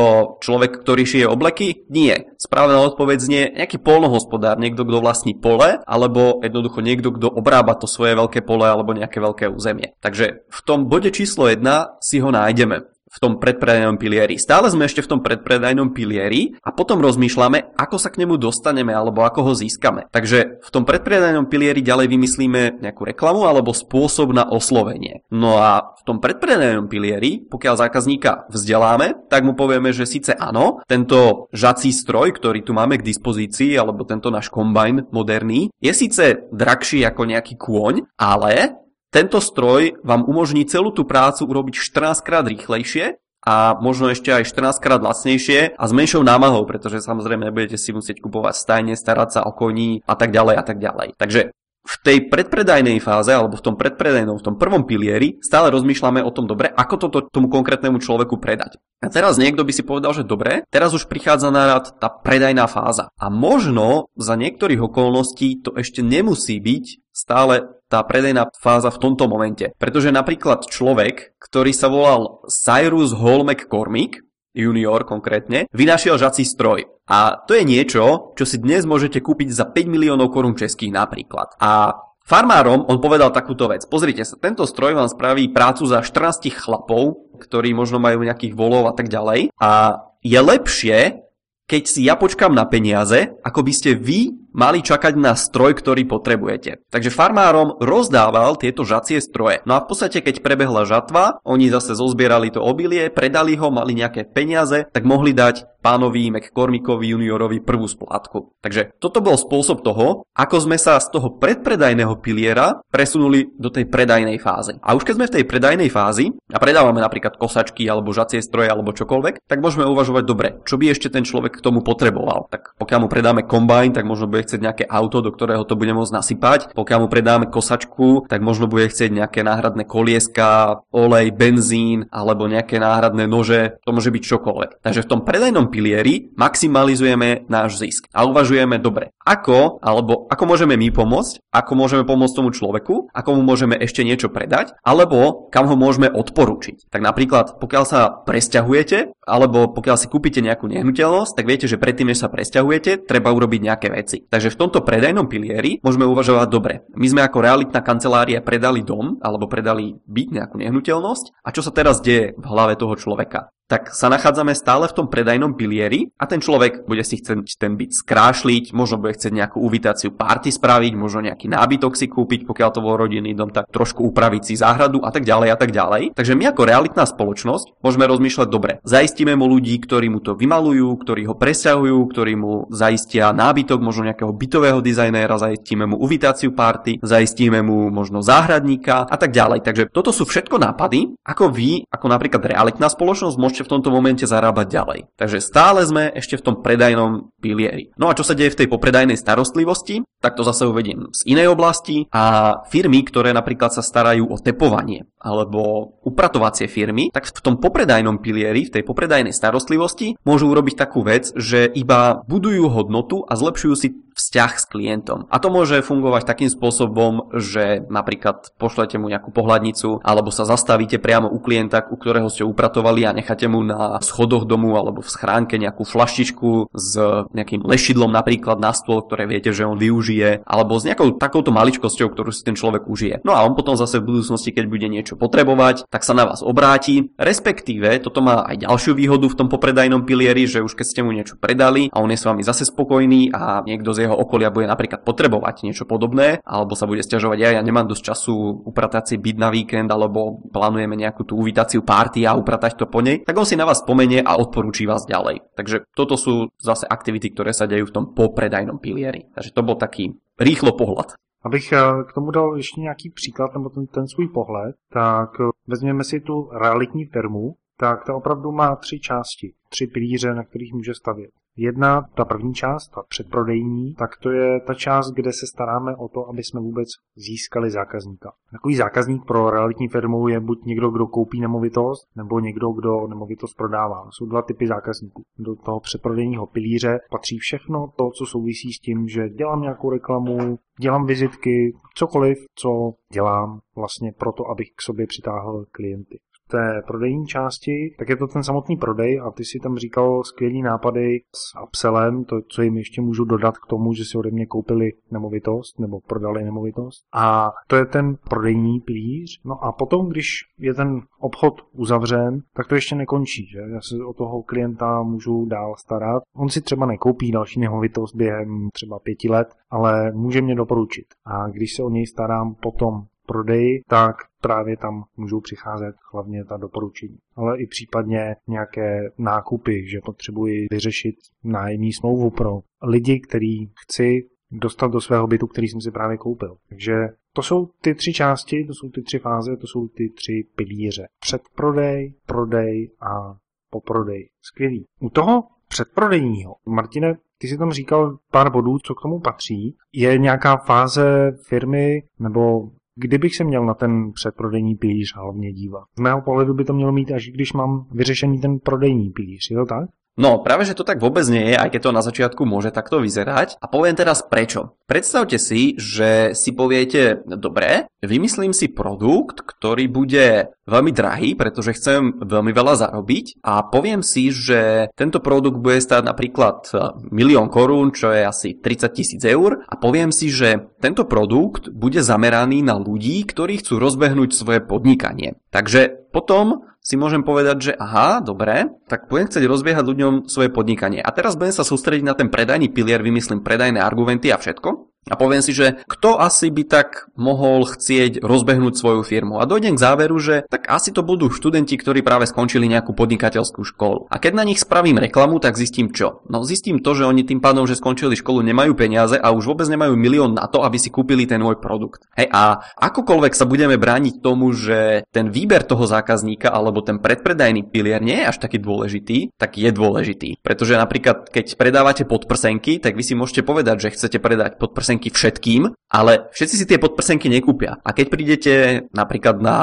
človek, 0.44 0.84
ktorý 0.84 1.02
šije 1.08 1.26
obleky? 1.28 1.88
Nie. 1.88 2.34
Správna 2.36 2.84
odpoveď 2.84 3.18
znie 3.18 3.42
nejaký 3.56 3.80
polnohospodár, 3.80 4.60
niekto, 4.60 4.84
kto 4.84 5.00
vlastní 5.00 5.32
pole, 5.36 5.80
alebo 5.84 6.40
jednoducho 6.44 6.84
niekto, 6.84 7.14
kto 7.14 7.26
obrába 7.32 7.76
to 7.76 7.88
svoje 7.88 8.14
veľké 8.16 8.44
pole 8.44 8.68
alebo 8.68 8.92
nejaké 8.92 9.18
veľké 9.20 9.48
územie. 9.48 9.96
Takže 10.04 10.44
v 10.48 10.60
tom 10.64 10.86
bode 10.86 11.10
číslo 11.14 11.48
1 11.48 11.64
si 12.04 12.20
ho 12.20 12.28
nájdeme 12.28 12.97
v 13.08 13.18
tom 13.18 13.42
predpredajnom 13.42 13.96
pilieri. 13.96 14.36
Stále 14.36 14.70
sme 14.70 14.86
ešte 14.86 15.02
v 15.04 15.10
tom 15.16 15.20
predpredajnom 15.24 15.96
pilieri 15.96 16.54
a 16.62 16.70
potom 16.70 17.00
rozmýšľame, 17.02 17.74
ako 17.74 17.96
sa 17.96 18.12
k 18.12 18.22
nemu 18.24 18.36
dostaneme 18.36 18.92
alebo 18.92 19.24
ako 19.24 19.50
ho 19.50 19.52
získame. 19.56 20.06
Takže 20.12 20.62
v 20.62 20.70
tom 20.70 20.84
predpredajnom 20.84 21.48
pilieri 21.48 21.80
ďalej 21.82 22.06
vymyslíme 22.12 22.84
nejakú 22.84 23.08
reklamu 23.08 23.48
alebo 23.48 23.72
spôsob 23.74 24.32
na 24.36 24.46
oslovenie. 24.46 25.24
No 25.32 25.58
a 25.58 25.96
v 25.98 26.02
tom 26.04 26.18
predpredajnom 26.20 26.86
pilieri, 26.86 27.42
pokiaľ 27.48 27.74
zákazníka 27.88 28.48
vzdeláme, 28.52 29.28
tak 29.28 29.44
mu 29.44 29.56
povieme, 29.56 29.90
že 29.92 30.08
síce 30.08 30.32
áno, 30.36 30.80
tento 30.86 31.50
žací 31.52 31.90
stroj, 31.92 32.36
ktorý 32.36 32.64
tu 32.64 32.72
máme 32.76 33.00
k 33.00 33.06
dispozícii, 33.06 33.76
alebo 33.76 34.08
tento 34.08 34.28
náš 34.32 34.48
kombajn 34.52 35.12
moderný, 35.12 35.72
je 35.80 35.92
síce 35.92 36.48
drahší 36.52 37.04
ako 37.04 37.22
nejaký 37.28 37.54
kôň, 37.56 38.08
ale 38.18 38.87
tento 39.08 39.40
stroj 39.40 39.96
vám 40.04 40.28
umožní 40.28 40.68
celú 40.68 40.92
tú 40.92 41.08
prácu 41.08 41.48
urobiť 41.48 41.74
14 41.80 42.20
krát 42.20 42.44
rýchlejšie 42.44 43.16
a 43.40 43.78
možno 43.80 44.12
ešte 44.12 44.28
aj 44.28 44.44
14 44.44 44.84
krát 44.84 45.00
lacnejšie 45.00 45.78
a 45.78 45.84
s 45.88 45.92
menšou 45.96 46.20
námahou, 46.20 46.68
pretože 46.68 47.00
samozrejme 47.00 47.48
nebudete 47.48 47.80
si 47.80 47.96
musieť 47.96 48.20
kupovať 48.20 48.54
stajne, 48.58 48.94
starať 48.98 49.28
sa 49.32 49.40
o 49.48 49.54
koní 49.56 50.04
a 50.04 50.12
tak 50.12 50.34
ďalej 50.34 50.54
a 50.60 50.64
tak 50.66 50.76
ďalej. 50.82 51.16
Takže 51.16 51.56
v 51.88 51.94
tej 52.04 52.18
predpredajnej 52.28 53.00
fáze, 53.00 53.32
alebo 53.32 53.56
v 53.56 53.64
tom 53.64 53.80
predpredajnom, 53.80 54.36
v 54.36 54.44
tom 54.44 54.60
prvom 54.60 54.84
pilieri, 54.84 55.40
stále 55.40 55.72
rozmýšľame 55.72 56.20
o 56.20 56.28
tom 56.28 56.44
dobre, 56.44 56.68
ako 56.68 56.94
toto 57.00 57.18
tomu 57.32 57.48
konkrétnemu 57.48 57.96
človeku 57.96 58.36
predať. 58.36 58.76
A 59.00 59.08
teraz 59.08 59.40
niekto 59.40 59.64
by 59.64 59.72
si 59.72 59.80
povedal, 59.80 60.12
že 60.12 60.28
dobre, 60.28 60.68
teraz 60.68 60.92
už 60.92 61.08
prichádza 61.08 61.48
na 61.48 61.64
rad 61.64 61.96
tá 61.96 62.12
predajná 62.12 62.68
fáza. 62.68 63.08
A 63.16 63.32
možno 63.32 64.12
za 64.20 64.36
niektorých 64.36 64.84
okolností 64.84 65.64
to 65.64 65.72
ešte 65.80 66.04
nemusí 66.04 66.60
byť 66.60 66.84
stále 67.08 67.77
tá 67.88 68.04
predejná 68.04 68.52
fáza 68.60 68.92
v 68.92 69.00
tomto 69.00 69.26
momente. 69.26 69.72
Pretože 69.80 70.12
napríklad 70.12 70.68
človek, 70.68 71.40
ktorý 71.40 71.72
sa 71.72 71.88
volal 71.88 72.44
Cyrus 72.46 73.16
Hall 73.16 73.42
McCormick, 73.48 74.20
junior 74.52 75.08
konkrétne, 75.08 75.66
vynašiel 75.72 76.20
žací 76.20 76.44
stroj. 76.44 76.84
A 77.08 77.40
to 77.48 77.56
je 77.56 77.64
niečo, 77.64 78.36
čo 78.36 78.44
si 78.44 78.60
dnes 78.60 78.84
môžete 78.84 79.24
kúpiť 79.24 79.48
za 79.48 79.64
5 79.64 79.88
miliónov 79.88 80.28
korún 80.28 80.58
českých 80.58 80.92
napríklad. 80.92 81.56
A 81.58 81.96
Farmárom 82.28 82.84
on 82.84 83.00
povedal 83.00 83.32
takúto 83.32 83.72
vec. 83.72 83.88
Pozrite 83.88 84.20
sa, 84.20 84.36
tento 84.36 84.68
stroj 84.68 84.92
vám 84.92 85.08
spraví 85.08 85.48
prácu 85.48 85.88
za 85.88 86.04
14 86.04 86.52
chlapov, 86.52 87.32
ktorí 87.40 87.72
možno 87.72 87.96
majú 87.96 88.20
nejakých 88.20 88.52
volov 88.52 88.92
a 88.92 88.92
tak 88.92 89.08
ďalej. 89.08 89.48
A 89.56 89.96
je 90.20 90.36
lepšie, 90.36 91.24
keď 91.64 91.82
si 91.88 92.04
ja 92.04 92.20
počkám 92.20 92.52
na 92.52 92.68
peniaze, 92.68 93.32
ako 93.40 93.64
by 93.64 93.72
ste 93.72 93.96
vy 93.96 94.47
mali 94.58 94.82
čakať 94.82 95.14
na 95.14 95.38
stroj, 95.38 95.78
ktorý 95.78 96.02
potrebujete. 96.10 96.82
Takže 96.90 97.14
farmárom 97.14 97.78
rozdával 97.78 98.58
tieto 98.58 98.82
žacie 98.82 99.22
stroje. 99.22 99.62
No 99.62 99.78
a 99.78 99.82
v 99.86 99.94
podstate, 99.94 100.18
keď 100.18 100.42
prebehla 100.42 100.82
žatva, 100.82 101.38
oni 101.46 101.70
zase 101.70 101.94
zozbierali 101.94 102.50
to 102.50 102.58
obilie, 102.58 103.06
predali 103.14 103.54
ho, 103.54 103.70
mali 103.70 103.94
nejaké 103.94 104.26
peniaze, 104.26 104.90
tak 104.90 105.06
mohli 105.06 105.30
dať 105.30 105.78
pánovi 105.78 106.34
McCormickovi 106.34 107.14
juniorovi 107.14 107.62
prvú 107.62 107.86
splátku. 107.86 108.58
Takže 108.58 108.98
toto 108.98 109.22
bol 109.22 109.38
spôsob 109.38 109.86
toho, 109.86 110.26
ako 110.34 110.56
sme 110.66 110.74
sa 110.74 110.98
z 110.98 111.14
toho 111.14 111.38
predpredajného 111.38 112.18
piliera 112.18 112.82
presunuli 112.90 113.46
do 113.54 113.70
tej 113.70 113.86
predajnej 113.86 114.42
fáze. 114.42 114.74
A 114.82 114.98
už 114.98 115.06
keď 115.06 115.14
sme 115.14 115.28
v 115.30 115.34
tej 115.38 115.44
predajnej 115.46 115.88
fázi 115.88 116.34
a 116.50 116.58
predávame 116.58 116.98
napríklad 116.98 117.38
kosačky 117.38 117.86
alebo 117.86 118.10
žacie 118.10 118.42
stroje 118.42 118.66
alebo 118.66 118.90
čokoľvek, 118.90 119.46
tak 119.46 119.62
môžeme 119.62 119.86
uvažovať 119.86 120.24
dobre, 120.26 120.48
čo 120.66 120.74
by 120.76 120.90
ešte 120.90 121.14
ten 121.14 121.22
človek 121.22 121.62
k 121.62 121.64
tomu 121.64 121.86
potreboval. 121.86 122.50
Tak 122.50 122.74
pokiaľ 122.74 122.98
mu 123.06 123.08
predáme 123.08 123.46
kombajn, 123.46 123.94
tak 123.94 124.04
možno 124.04 124.26
bude 124.26 124.47
chcieť 124.48 124.60
nejaké 124.64 124.84
auto, 124.88 125.20
do 125.20 125.28
ktorého 125.28 125.68
to 125.68 125.76
bude 125.76 125.92
môcť 125.92 126.16
nasypať. 126.16 126.60
Pokiaľ 126.72 126.98
mu 127.04 127.08
predáme 127.12 127.52
kosačku, 127.52 128.24
tak 128.24 128.40
možno 128.40 128.64
bude 128.64 128.88
chcieť 128.88 129.12
nejaké 129.12 129.44
náhradné 129.44 129.84
kolieska, 129.84 130.80
olej, 130.88 131.36
benzín 131.36 132.08
alebo 132.08 132.48
nejaké 132.48 132.80
náhradné 132.80 133.28
nože, 133.28 133.76
to 133.84 133.92
môže 133.92 134.08
byť 134.08 134.22
čokoľvek. 134.24 134.70
Takže 134.80 135.04
v 135.04 135.10
tom 135.12 135.20
predajnom 135.20 135.68
pilieri 135.68 136.32
maximalizujeme 136.32 137.44
náš 137.52 137.76
zisk 137.76 138.08
a 138.16 138.24
uvažujeme 138.24 138.80
dobre, 138.80 139.12
ako 139.28 139.84
alebo 139.84 140.24
ako 140.32 140.44
môžeme 140.48 140.80
my 140.80 140.88
pomôcť, 140.88 141.44
ako 141.52 141.72
môžeme 141.76 142.08
pomôcť 142.08 142.34
tomu 142.40 142.50
človeku, 142.56 143.12
ako 143.12 143.28
mu 143.36 143.42
môžeme 143.44 143.76
ešte 143.76 144.00
niečo 144.00 144.32
predať, 144.32 144.72
alebo 144.80 145.52
kam 145.52 145.68
ho 145.68 145.76
môžeme 145.76 146.08
odporúčiť. 146.08 146.88
Tak 146.88 147.04
napríklad, 147.04 147.60
pokiaľ 147.60 147.84
sa 147.84 148.08
presťahujete, 148.24 149.12
alebo 149.28 149.68
pokiaľ 149.68 149.96
si 150.00 150.08
kúpite 150.08 150.40
nejakú 150.40 150.64
nehnuteľnosť, 150.72 151.36
tak 151.36 151.44
viete, 151.44 151.68
že 151.68 151.76
predtým, 151.76 152.08
než 152.08 152.24
sa 152.24 152.32
presťahujete, 152.32 153.04
treba 153.04 153.28
urobiť 153.28 153.60
nejaké 153.60 153.88
veci. 153.92 154.24
Takže 154.24 154.56
v 154.56 154.60
tomto 154.64 154.80
predajnom 154.80 155.28
pilieri 155.28 155.84
môžeme 155.84 156.08
uvažovať 156.08 156.48
dobre. 156.48 156.88
My 156.96 157.06
sme 157.12 157.20
ako 157.20 157.44
realitná 157.44 157.84
kancelária 157.84 158.40
predali 158.40 158.80
dom 158.80 159.20
alebo 159.20 159.50
predali 159.50 160.00
byt, 160.08 160.30
nejakú 160.32 160.56
nehnuteľnosť 160.56 161.44
a 161.44 161.48
čo 161.52 161.60
sa 161.60 161.74
teraz 161.74 162.00
deje 162.00 162.32
v 162.38 162.44
hlave 162.48 162.78
toho 162.80 162.96
človeka 162.96 163.52
tak 163.68 163.92
sa 163.92 164.08
nachádzame 164.08 164.56
stále 164.56 164.88
v 164.88 164.96
tom 164.96 165.06
predajnom 165.12 165.52
pilieri 165.52 166.08
a 166.16 166.24
ten 166.24 166.40
človek 166.40 166.88
bude 166.88 167.04
si 167.04 167.20
chcieť 167.20 167.60
ten 167.60 167.76
byt 167.76 167.92
skrášliť, 167.92 168.72
možno 168.72 168.96
bude 168.96 169.12
chcieť 169.12 169.28
nejakú 169.28 169.60
uvitáciu 169.60 170.16
party 170.16 170.48
spraviť, 170.48 170.92
možno 170.96 171.28
nejaký 171.28 171.52
nábytok 171.52 171.92
si 171.92 172.08
kúpiť, 172.08 172.48
pokiaľ 172.48 172.70
to 172.72 172.80
bol 172.80 172.96
rodinný 172.96 173.36
dom, 173.36 173.52
tak 173.52 173.68
trošku 173.68 174.08
upraviť 174.08 174.42
si 174.48 174.54
záhradu 174.56 175.04
a 175.04 175.12
tak 175.12 175.28
ďalej 175.28 175.48
a 175.52 175.56
tak 175.60 175.70
ďalej. 175.76 176.16
Takže 176.16 176.32
my 176.32 176.44
ako 176.48 176.62
realitná 176.64 177.04
spoločnosť 177.04 177.84
môžeme 177.84 178.08
rozmýšľať 178.08 178.48
dobre. 178.48 178.80
Zaistíme 178.88 179.36
mu 179.36 179.44
ľudí, 179.52 179.76
ktorí 179.84 180.08
mu 180.08 180.24
to 180.24 180.32
vymalujú, 180.32 180.88
ktorí 181.04 181.28
ho 181.28 181.36
presťahujú, 181.36 181.98
ktorí 182.08 182.32
mu 182.40 182.72
zaistia 182.72 183.36
nábytok, 183.36 183.84
možno 183.84 184.08
nejakého 184.08 184.32
bytového 184.32 184.80
dizajnéra, 184.80 185.36
zaistíme 185.36 185.84
mu 185.84 186.00
uvitáciu 186.00 186.56
party, 186.56 187.04
zaistíme 187.04 187.60
mu 187.60 187.92
možno 187.92 188.24
záhradníka 188.24 189.04
a 189.04 189.16
tak 189.20 189.36
ďalej. 189.36 189.60
Takže 189.60 189.92
toto 189.92 190.08
sú 190.08 190.24
všetko 190.24 190.56
nápady, 190.56 191.20
ako 191.20 191.52
vy, 191.52 191.84
ako 191.92 192.06
napríklad 192.08 192.40
realitná 192.48 192.88
spoločnosť, 192.88 193.36
môžete 193.36 193.57
ešte 193.58 193.66
v 193.66 193.74
tomto 193.74 193.90
momente 193.90 194.22
zarábať 194.22 194.70
ďalej. 194.70 195.00
Takže 195.18 195.42
stále 195.42 195.82
sme 195.82 196.14
ešte 196.14 196.38
v 196.38 196.46
tom 196.46 196.62
predajnom 196.62 197.34
pilieri. 197.38 197.94
No 197.96 198.10
a 198.10 198.16
čo 198.18 198.26
sa 198.26 198.34
deje 198.34 198.54
v 198.54 198.58
tej 198.64 198.68
popredajnej 198.68 199.14
starostlivosti? 199.14 200.02
Tak 200.18 200.34
to 200.34 200.42
zase 200.42 200.66
uvediem 200.66 201.14
z 201.14 201.22
inej 201.30 201.54
oblasti 201.54 202.10
a 202.10 202.58
firmy, 202.66 203.06
ktoré 203.06 203.30
napríklad 203.30 203.70
sa 203.70 203.86
starajú 203.86 204.26
o 204.26 204.36
tepovanie 204.36 205.06
alebo 205.18 205.94
upratovacie 206.02 206.70
firmy, 206.70 207.10
tak 207.10 207.30
v 207.30 207.42
tom 207.42 207.58
popredajnom 207.58 208.22
pilieri, 208.22 208.66
v 208.66 208.74
tej 208.78 208.82
popredajnej 208.86 209.34
starostlivosti 209.34 210.18
môžu 210.22 210.50
urobiť 210.50 210.74
takú 210.78 211.02
vec, 211.02 211.30
že 211.34 211.66
iba 211.70 212.22
budujú 212.26 212.70
hodnotu 212.70 213.22
a 213.26 213.34
zlepšujú 213.34 213.74
si 213.74 213.88
vzťah 214.18 214.52
s 214.58 214.66
klientom. 214.66 215.30
A 215.30 215.38
to 215.38 215.46
môže 215.54 215.78
fungovať 215.86 216.26
takým 216.26 216.50
spôsobom, 216.50 217.30
že 217.38 217.86
napríklad 217.86 218.50
pošlete 218.58 218.98
mu 218.98 219.06
nejakú 219.06 219.30
pohľadnicu 219.30 220.02
alebo 220.02 220.34
sa 220.34 220.42
zastavíte 220.42 220.98
priamo 220.98 221.30
u 221.30 221.38
klienta, 221.38 221.86
u 221.86 221.94
ktorého 221.94 222.26
ste 222.26 222.42
upratovali 222.42 223.06
a 223.06 223.14
necháte 223.14 223.46
mu 223.46 223.62
na 223.62 224.02
schodoch 224.02 224.42
domu 224.42 224.74
alebo 224.74 225.06
v 225.06 225.10
schránke 225.14 225.54
nejakú 225.54 225.86
flaštičku 225.86 226.74
s 226.74 226.98
nejakým 227.32 227.64
lešidlom 227.64 228.10
napríklad 228.10 228.60
na 228.60 228.72
stôl, 228.72 229.04
ktoré 229.04 229.28
viete, 229.28 229.52
že 229.52 229.66
on 229.66 229.80
využije, 229.80 230.44
alebo 230.44 230.78
s 230.78 230.86
nejakou 230.86 231.16
takouto 231.16 231.50
maličkosťou, 231.52 232.08
ktorú 232.12 232.30
si 232.32 232.44
ten 232.44 232.56
človek 232.56 232.86
užije. 232.86 233.24
No 233.24 233.34
a 233.36 233.44
on 233.44 233.56
potom 233.58 233.74
zase 233.74 234.00
v 234.00 234.14
budúcnosti, 234.14 234.54
keď 234.54 234.64
bude 234.68 234.86
niečo 234.86 235.18
potrebovať, 235.18 235.88
tak 235.90 236.06
sa 236.06 236.14
na 236.14 236.28
vás 236.28 236.44
obráti. 236.44 237.10
Respektíve, 237.18 237.90
toto 238.04 238.22
má 238.22 238.46
aj 238.46 238.68
ďalšiu 238.68 238.92
výhodu 238.94 239.26
v 239.26 239.38
tom 239.38 239.48
popredajnom 239.50 240.06
pilieri, 240.06 240.46
že 240.46 240.62
už 240.62 240.78
keď 240.78 240.86
ste 240.86 241.00
mu 241.02 241.10
niečo 241.10 241.34
predali 241.40 241.90
a 241.90 241.98
on 241.98 242.12
je 242.14 242.20
s 242.20 242.28
vami 242.28 242.46
zase 242.46 242.68
spokojný 242.70 243.34
a 243.34 243.66
niekto 243.66 243.90
z 243.90 244.06
jeho 244.06 244.14
okolia 244.14 244.54
bude 244.54 244.70
napríklad 244.70 245.02
potrebovať 245.02 245.66
niečo 245.66 245.88
podobné, 245.88 246.38
alebo 246.46 246.78
sa 246.78 246.86
bude 246.86 247.02
stiažovať, 247.02 247.38
ja, 247.42 247.50
ja 247.58 247.62
nemám 247.64 247.90
dosť 247.90 248.14
času 248.14 248.62
upratať 248.62 249.02
si 249.10 249.16
byt 249.18 249.36
na 249.42 249.50
víkend, 249.50 249.90
alebo 249.90 250.38
plánujeme 250.54 250.94
nejakú 250.94 251.26
tú 251.26 251.34
uvítaciu 251.42 251.82
party 251.82 252.22
a 252.22 252.38
upratať 252.38 252.78
to 252.78 252.86
po 252.86 253.02
nej, 253.02 253.26
tak 253.26 253.34
on 253.34 253.48
si 253.48 253.58
na 253.58 253.66
vás 253.66 253.82
spomenie 253.82 254.22
a 254.22 254.38
odporúči 254.38 254.86
vás 254.86 255.02
ďalej. 255.02 255.42
Takže 255.58 255.90
toto 255.98 256.14
sú 256.14 256.54
zase 256.62 256.86
aktivity, 256.86 257.17
ktoré 257.26 257.50
sa 257.50 257.66
dejú 257.66 257.90
v 257.90 257.94
tom 257.98 258.04
popredajnom 258.14 258.78
pilieri. 258.78 259.26
Takže 259.34 259.50
to 259.50 259.66
bol 259.66 259.74
taký 259.74 260.14
rýchlo 260.38 260.78
pohľad. 260.78 261.18
Abych 261.42 261.72
eh, 261.72 261.78
k 262.08 262.12
tomu 262.14 262.30
dal 262.30 262.56
ještě 262.56 262.80
nějaký 262.80 263.10
příklad, 263.10 263.54
nebo 263.54 263.68
ten, 263.68 263.86
ten 263.86 264.08
svůj 264.08 264.28
pohled, 264.28 264.76
tak 264.92 265.30
eh, 265.40 265.44
vezměme 265.66 266.04
si 266.04 266.20
tu 266.20 266.50
realitní 266.52 267.04
firmu, 267.04 267.54
tak 267.76 268.04
ta 268.06 268.14
opravdu 268.14 268.52
má 268.52 268.76
tři 268.76 269.00
části, 269.00 269.52
tři 269.68 269.86
pilíře, 269.86 270.34
na 270.34 270.44
kterých 270.44 270.72
může 270.72 270.94
stavět. 270.94 271.30
Jedna, 271.60 272.02
ta 272.14 272.24
první 272.24 272.54
část, 272.54 272.88
ta 272.88 273.02
předprodejní, 273.08 273.94
tak 273.94 274.10
to 274.22 274.30
je 274.30 274.60
ta 274.60 274.74
část, 274.74 275.10
kde 275.10 275.32
se 275.32 275.46
staráme 275.46 275.96
o 275.96 276.08
to, 276.08 276.28
aby 276.28 276.42
jsme 276.42 276.60
vůbec 276.60 276.88
získali 277.16 277.70
zákazníka. 277.70 278.32
Takový 278.52 278.76
zákazník 278.76 279.24
pro 279.26 279.50
realitní 279.50 279.88
firmu 279.88 280.28
je 280.28 280.40
buď 280.40 280.64
někdo, 280.64 280.90
kdo 280.90 281.06
koupí 281.06 281.40
nemovitost, 281.40 282.08
nebo 282.16 282.40
někdo, 282.40 282.68
kdo 282.68 283.06
nemovitost 283.06 283.54
prodává. 283.54 284.08
Jsou 284.10 284.26
dva 284.26 284.42
typy 284.42 284.66
zákazníků. 284.66 285.22
Do 285.38 285.56
toho 285.56 285.80
předprodejního 285.80 286.46
pilíře 286.46 286.98
patří 287.10 287.38
všechno 287.38 287.92
to, 287.96 288.10
co 288.10 288.26
souvisí 288.26 288.72
s 288.72 288.80
tím, 288.80 289.08
že 289.08 289.28
dělám 289.28 289.62
nějakou 289.62 289.90
reklamu, 289.90 290.58
dělám 290.80 291.06
vizitky, 291.06 291.76
cokoliv, 291.94 292.38
co 292.54 292.92
dělám 293.12 293.60
vlastně 293.76 294.12
proto, 294.18 294.50
abych 294.50 294.68
k 294.76 294.82
sobě 294.82 295.06
přitáhl 295.06 295.64
klienty 295.72 296.18
té 296.50 296.82
prodejní 296.86 297.26
části, 297.26 297.94
tak 297.98 298.08
je 298.08 298.16
to 298.16 298.26
ten 298.26 298.42
samotný 298.42 298.76
prodej 298.76 299.20
a 299.20 299.30
ty 299.30 299.44
si 299.44 299.58
tam 299.62 299.76
říkal 299.76 300.22
skvělý 300.24 300.62
nápady 300.62 301.20
s 301.34 301.62
upsellem, 301.62 302.24
to, 302.24 302.36
co 302.48 302.62
jim 302.62 302.76
ještě 302.76 303.02
můžu 303.02 303.24
dodat 303.24 303.58
k 303.58 303.66
tomu, 303.66 303.92
že 303.92 304.04
si 304.04 304.18
ode 304.18 304.30
mě 304.30 304.46
koupili 304.46 304.92
nemovitost 305.10 305.78
nebo 305.78 306.00
prodali 306.00 306.44
nemovitost. 306.44 307.02
A 307.14 307.52
to 307.66 307.76
je 307.76 307.86
ten 307.86 308.16
prodejní 308.30 308.80
pilíř. 308.80 309.40
No 309.44 309.64
a 309.64 309.72
potom, 309.72 310.08
když 310.08 310.26
je 310.58 310.74
ten 310.74 311.00
obchod 311.20 311.54
uzavřen, 311.72 312.40
tak 312.54 312.66
to 312.66 312.74
ještě 312.74 312.94
nekončí, 312.94 313.46
že? 313.46 313.58
Já 313.58 313.80
se 313.80 314.04
o 314.04 314.12
toho 314.12 314.42
klienta 314.42 315.02
můžu 315.02 315.46
dál 315.46 315.74
starat. 315.78 316.22
On 316.36 316.48
si 316.48 316.60
třeba 316.60 316.86
nekoupí 316.86 317.32
další 317.32 317.60
nemovitost 317.60 318.16
během 318.16 318.68
třeba 318.72 318.98
pěti 318.98 319.30
let, 319.30 319.48
ale 319.70 320.12
může 320.12 320.42
mě 320.42 320.54
doporučit. 320.54 321.06
A 321.26 321.48
když 321.48 321.74
se 321.76 321.82
o 321.82 321.90
něj 321.90 322.06
starám 322.06 322.54
potom 322.54 323.04
prodeji, 323.28 323.82
tak 323.88 324.16
právě 324.40 324.76
tam 324.76 325.04
můžou 325.16 325.40
přicházet 325.40 325.94
hlavně 326.12 326.44
ta 326.44 326.56
doporučení. 326.56 327.18
Ale 327.36 327.58
i 327.58 327.66
případně 327.66 328.36
nějaké 328.48 329.10
nákupy, 329.18 329.88
že 329.88 330.00
potřebuji 330.04 330.66
vyřešit 330.70 331.14
nájemní 331.44 331.92
smlouvu 331.92 332.30
pro 332.30 332.60
lidi, 332.82 333.20
který 333.20 333.66
chci 333.66 334.28
dostat 334.50 334.90
do 334.90 335.00
svého 335.00 335.26
bytu, 335.26 335.46
který 335.46 335.68
jsem 335.68 335.80
si 335.80 335.90
právě 335.90 336.16
koupil. 336.16 336.56
Takže 336.68 336.94
to 337.32 337.42
jsou 337.42 337.66
ty 337.80 337.94
tři 337.94 338.12
části, 338.12 338.64
to 338.64 338.74
jsou 338.74 338.90
ty 338.90 339.02
tři 339.02 339.18
fáze, 339.18 339.56
to 339.56 339.66
jsou 339.66 339.88
ty 339.88 340.08
tři 340.08 340.46
pilíře. 340.56 341.06
Předprodej, 341.20 342.14
prodej 342.26 342.90
a 343.00 343.36
poprodej. 343.70 344.28
Skvělý. 344.42 344.86
U 345.00 345.10
toho 345.10 345.44
předprodejního, 345.68 346.54
Martine, 346.66 347.18
ty 347.38 347.48
jsi 347.48 347.58
tam 347.58 347.72
říkal 347.72 348.18
pár 348.30 348.52
bodů, 348.52 348.78
co 348.78 348.94
k 348.94 349.02
tomu 349.02 349.20
patří. 349.20 349.76
Je 349.92 350.18
nějaká 350.18 350.56
fáze 350.56 351.36
firmy 351.48 352.02
nebo 352.18 352.70
Kdybych 353.00 353.36
se 353.36 353.44
měl 353.44 353.66
na 353.66 353.74
ten 353.74 354.12
předprodejní 354.12 354.74
pilíř 354.74 355.12
hlavně 355.16 355.52
dívat? 355.52 355.84
Z 355.98 356.00
mého 356.00 356.22
pohledu 356.22 356.54
by 356.54 356.64
to 356.64 356.72
mělo 356.72 356.92
mít 356.92 357.12
až 357.12 357.30
když 357.30 357.52
mám 357.52 357.86
vyřešený 357.90 358.40
ten 358.40 358.58
prodejní 358.58 359.10
pilíř, 359.10 359.50
je 359.50 359.56
to 359.56 359.66
tak? 359.66 359.88
No, 360.18 360.42
práve 360.42 360.66
že 360.66 360.74
to 360.74 360.82
tak 360.82 360.98
vôbec 360.98 361.22
nie 361.30 361.54
je, 361.54 361.56
aj 361.56 361.70
keď 361.70 361.80
to 361.86 361.94
na 361.94 362.02
začiatku 362.02 362.42
môže 362.42 362.74
takto 362.74 362.98
vyzerať. 362.98 363.54
A 363.62 363.70
poviem 363.70 363.94
teraz 363.94 364.26
prečo. 364.26 364.74
Predstavte 364.90 365.38
si, 365.38 365.78
že 365.78 366.34
si 366.34 366.50
poviete, 366.50 367.22
dobre, 367.22 367.86
vymyslím 368.02 368.50
si 368.50 368.66
produkt, 368.66 369.46
ktorý 369.46 369.86
bude 369.86 370.50
veľmi 370.66 370.90
drahý, 370.90 371.38
pretože 371.38 371.78
chcem 371.78 372.18
veľmi 372.18 372.50
veľa 372.50 372.74
zarobiť 372.88 373.38
a 373.46 373.62
poviem 373.62 374.02
si, 374.02 374.34
že 374.34 374.90
tento 374.98 375.22
produkt 375.22 375.62
bude 375.62 375.78
stáť 375.78 376.02
napríklad 376.02 376.58
e, 376.68 376.72
milión 377.14 377.48
korún, 377.48 377.94
čo 377.94 378.10
je 378.10 378.26
asi 378.26 378.58
30 378.58 378.96
tisíc 378.96 379.22
eur 379.24 379.64
a 379.64 379.74
poviem 379.76 380.12
si, 380.12 380.28
že 380.28 380.72
tento 380.82 381.08
produkt 381.08 381.72
bude 381.72 382.02
zameraný 382.02 382.60
na 382.64 382.76
ľudí, 382.76 383.24
ktorí 383.24 383.60
chcú 383.60 383.80
rozbehnúť 383.80 384.34
svoje 384.34 384.60
podnikanie. 384.64 385.40
Takže 385.52 386.10
potom 386.12 386.68
si 386.88 386.96
môžem 386.96 387.20
povedať, 387.20 387.56
že 387.60 387.72
aha, 387.76 388.24
dobre, 388.24 388.72
tak 388.88 389.12
budem 389.12 389.28
chcieť 389.28 389.44
rozbiehať 389.44 389.84
ľuďom 389.84 390.12
svoje 390.24 390.48
podnikanie. 390.48 391.04
A 391.04 391.12
teraz 391.12 391.36
budem 391.36 391.52
sa 391.52 391.60
sústrediť 391.60 392.00
na 392.00 392.16
ten 392.16 392.32
predajný 392.32 392.72
pilier, 392.72 393.04
vymyslím 393.04 393.44
predajné 393.44 393.76
argumenty 393.76 394.32
a 394.32 394.40
všetko. 394.40 394.87
A 395.08 395.16
poviem 395.16 395.40
si, 395.40 395.56
že 395.56 395.80
kto 395.88 396.20
asi 396.20 396.52
by 396.52 396.68
tak 396.68 397.08
mohol 397.16 397.64
chcieť 397.64 398.20
rozbehnúť 398.20 398.76
svoju 398.76 399.02
firmu. 399.02 399.40
A 399.40 399.48
dojdem 399.48 399.74
k 399.74 399.82
záveru, 399.82 400.20
že 400.20 400.44
tak 400.52 400.68
asi 400.68 400.92
to 400.92 401.00
budú 401.00 401.32
študenti, 401.32 401.80
ktorí 401.80 402.04
práve 402.04 402.28
skončili 402.28 402.68
nejakú 402.68 402.92
podnikateľskú 402.92 403.64
školu. 403.64 404.12
A 404.12 404.20
keď 404.20 404.32
na 404.36 404.44
nich 404.44 404.60
spravím 404.60 405.00
reklamu, 405.00 405.40
tak 405.40 405.56
zistím 405.56 405.88
čo? 405.88 406.20
No 406.28 406.44
zistím 406.44 406.84
to, 406.84 406.92
že 406.92 407.08
oni 407.08 407.24
tým 407.24 407.40
pádom, 407.40 407.64
že 407.64 407.80
skončili 407.80 408.20
školu, 408.20 408.44
nemajú 408.44 408.76
peniaze 408.76 409.16
a 409.16 409.32
už 409.32 409.48
vôbec 409.48 409.66
nemajú 409.72 409.96
milión 409.96 410.36
na 410.36 410.44
to, 410.44 410.60
aby 410.60 410.76
si 410.76 410.92
kúpili 410.92 411.24
ten 411.24 411.40
môj 411.40 411.56
produkt. 411.56 412.04
Hej, 412.12 412.28
a 412.28 412.60
akokoľvek 412.76 413.32
sa 413.32 413.48
budeme 413.48 413.80
brániť 413.80 414.20
tomu, 414.20 414.52
že 414.52 415.08
ten 415.08 415.32
výber 415.32 415.64
toho 415.64 415.88
zákazníka 415.88 416.52
alebo 416.52 416.84
ten 416.84 417.00
predpredajný 417.00 417.64
pilier 417.72 418.04
nie 418.04 418.20
je 418.20 418.28
až 418.28 418.36
taký 418.44 418.60
dôležitý, 418.60 419.32
tak 419.40 419.56
je 419.56 419.72
dôležitý. 419.72 420.44
Pretože 420.44 420.76
napríklad, 420.76 421.32
keď 421.32 421.56
predávate 421.56 422.04
podprsenky, 422.04 422.76
tak 422.76 422.92
vy 422.92 423.02
si 423.02 423.16
môžete 423.16 423.40
povedať, 423.40 423.88
že 423.88 423.94
chcete 423.96 424.20
predať 424.20 424.60
podprsenky 424.60 424.87
podprsenky 424.88 425.12
všetkým, 425.12 425.62
ale 425.92 426.32
všetci 426.32 426.54
si 426.56 426.64
tie 426.64 426.80
podprsenky 426.80 427.28
nekúpia. 427.28 427.76
A 427.84 427.92
keď 427.92 428.06
prídete 428.08 428.54
napríklad 428.96 429.36
na 429.44 429.58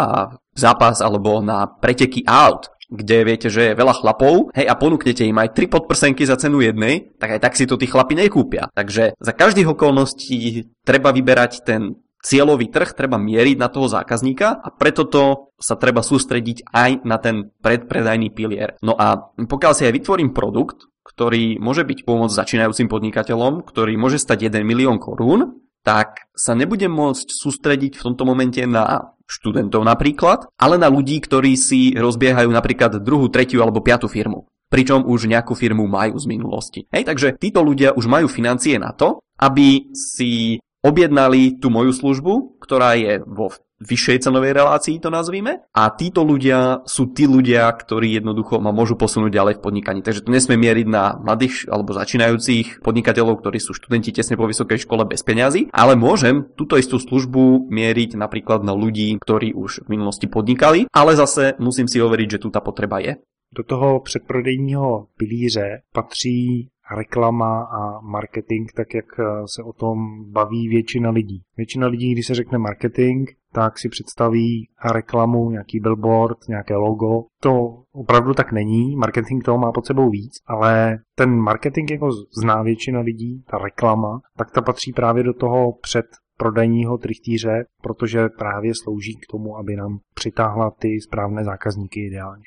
zápas 0.54 1.02
alebo 1.02 1.42
na 1.42 1.66
preteky 1.66 2.22
aut, 2.30 2.70
kde 2.86 3.26
viete, 3.26 3.50
že 3.50 3.74
je 3.74 3.80
veľa 3.82 3.98
chlapov, 3.98 4.54
hej, 4.54 4.70
a 4.70 4.78
ponúknete 4.78 5.26
im 5.26 5.42
aj 5.42 5.58
tri 5.58 5.66
podprsenky 5.66 6.22
za 6.22 6.38
cenu 6.38 6.62
jednej, 6.62 7.10
tak 7.18 7.34
aj 7.34 7.40
tak 7.42 7.58
si 7.58 7.66
to 7.66 7.82
tí 7.82 7.90
chlapi 7.90 8.14
nekúpia. 8.14 8.70
Takže 8.78 9.18
za 9.18 9.34
každých 9.34 9.74
okolností 9.74 10.70
treba 10.86 11.10
vyberať 11.10 11.66
ten 11.66 11.98
cieľový 12.22 12.70
trh, 12.70 12.94
treba 12.94 13.18
mieriť 13.18 13.58
na 13.58 13.74
toho 13.74 13.90
zákazníka 13.90 14.62
a 14.62 14.70
preto 14.70 15.10
to 15.10 15.54
sa 15.58 15.78
treba 15.82 16.06
sústrediť 16.06 16.70
aj 16.70 16.92
na 17.06 17.18
ten 17.18 17.50
predpredajný 17.62 18.30
pilier. 18.30 18.78
No 18.86 18.94
a 18.94 19.34
pokiaľ 19.34 19.74
si 19.74 19.90
aj 19.90 19.94
vytvorím 19.94 20.30
produkt, 20.34 20.86
ktorý 21.16 21.64
môže 21.64 21.88
byť 21.88 22.04
pomoc 22.04 22.30
začínajúcim 22.36 22.92
podnikateľom, 22.92 23.64
ktorý 23.64 23.96
môže 23.96 24.20
stať 24.20 24.52
1 24.52 24.68
milión 24.68 25.00
korún, 25.00 25.64
tak 25.86 26.28
sa 26.36 26.58
nebudem 26.58 26.92
môcť 26.92 27.32
sústrediť 27.32 27.96
v 27.96 28.04
tomto 28.12 28.28
momente 28.28 28.60
na 28.68 29.16
študentov 29.26 29.86
napríklad, 29.86 30.52
ale 30.60 30.76
na 30.76 30.92
ľudí, 30.92 31.24
ktorí 31.24 31.56
si 31.56 31.96
rozbiehajú 31.96 32.52
napríklad 32.52 33.00
druhú, 33.00 33.32
tretiu 33.32 33.64
alebo 33.64 33.80
piatú 33.80 34.12
firmu. 34.12 34.50
Pričom 34.68 35.06
už 35.06 35.30
nejakú 35.30 35.56
firmu 35.56 35.86
majú 35.86 36.18
z 36.18 36.26
minulosti. 36.26 36.90
Hej, 36.90 37.06
takže 37.06 37.28
títo 37.38 37.62
ľudia 37.62 37.94
už 37.94 38.10
majú 38.10 38.28
financie 38.28 38.76
na 38.82 38.92
to, 38.92 39.22
aby 39.38 39.94
si 39.94 40.60
objednali 40.84 41.58
tú 41.58 41.70
moju 41.70 41.94
službu, 41.94 42.62
ktorá 42.62 42.98
je 42.98 43.22
vo 43.26 43.54
vyššej 43.82 44.28
cenovej 44.28 44.56
relácii 44.56 45.00
to 45.04 45.12
nazvime. 45.12 45.68
A 45.76 45.92
títo 45.92 46.24
ľudia 46.24 46.84
sú 46.88 47.12
tí 47.12 47.28
ľudia, 47.28 47.68
ktorí 47.68 48.16
jednoducho 48.16 48.64
ma 48.64 48.72
môžu 48.72 48.96
posunúť 48.96 49.32
ďalej 49.36 49.54
v 49.60 49.64
podnikaní. 49.64 50.00
Takže 50.00 50.24
to 50.24 50.32
nesmie 50.32 50.56
mieriť 50.56 50.88
na 50.88 51.20
mladých 51.20 51.68
alebo 51.68 51.92
začínajúcich 51.92 52.80
podnikateľov, 52.80 53.44
ktorí 53.44 53.60
sú 53.60 53.76
študenti 53.76 54.16
tesne 54.16 54.40
po 54.40 54.48
vysokej 54.48 54.88
škole 54.88 55.04
bez 55.04 55.24
peňazí, 55.28 55.68
ale 55.76 56.00
môžem 56.00 56.48
túto 56.56 56.80
istú 56.80 57.00
službu 57.02 57.68
mieriť 57.68 58.16
napríklad 58.16 58.64
na 58.64 58.72
ľudí, 58.72 59.20
ktorí 59.20 59.52
už 59.52 59.86
v 59.86 60.00
minulosti 60.00 60.32
podnikali, 60.32 60.88
ale 60.96 61.20
zase 61.20 61.60
musím 61.60 61.92
si 61.92 62.00
overiť, 62.00 62.40
že 62.40 62.42
tu 62.42 62.48
tá 62.50 62.64
potreba 62.64 63.04
je. 63.04 63.20
Do 63.56 63.64
toho 63.64 64.00
předprodejního 64.00 65.08
pilíře 65.18 65.82
patří 65.94 66.68
reklama 66.98 67.62
a 67.62 68.02
marketing, 68.02 68.72
tak 68.76 68.94
jak 68.94 69.06
se 69.46 69.64
o 69.64 69.74
tom 69.74 69.98
baví 70.32 70.68
většina 70.68 71.10
lidí. 71.10 71.42
Většina 71.58 71.88
lidí, 71.88 72.12
když 72.12 72.28
se 72.28 72.36
řekne 72.36 72.58
marketing, 72.58 73.30
tak 73.56 73.80
si 73.80 73.90
představí 73.90 74.68
reklamu, 74.92 75.50
nějaký 75.50 75.80
billboard, 75.80 76.38
nějaké 76.48 76.76
logo. 76.76 77.24
To 77.42 77.52
opravdu 77.94 78.34
tak 78.34 78.52
není, 78.52 78.96
marketing 78.96 79.44
toho 79.44 79.58
má 79.58 79.72
pod 79.72 79.86
sebou 79.86 80.10
víc, 80.10 80.34
ale 80.48 80.98
ten 81.16 81.30
marketing 81.32 81.92
jako 81.92 82.12
zná 82.42 82.62
většina 82.64 83.00
lidí, 83.00 83.44
ta 83.50 83.58
reklama, 83.58 84.20
tak 84.38 84.52
ta 84.52 84.62
patří 84.62 84.94
právě 84.94 85.24
do 85.24 85.34
toho 85.34 85.74
před 85.82 86.06
prodejního 86.38 86.98
trichtíře, 86.98 87.66
protože 87.82 88.30
právě 88.30 88.74
slouží 88.84 89.16
k 89.16 89.32
tomu, 89.32 89.58
aby 89.58 89.76
nám 89.76 90.00
přitáhla 90.16 90.72
ty 90.80 91.02
správné 91.02 91.44
zákazníky 91.44 92.08
ideálně. 92.08 92.44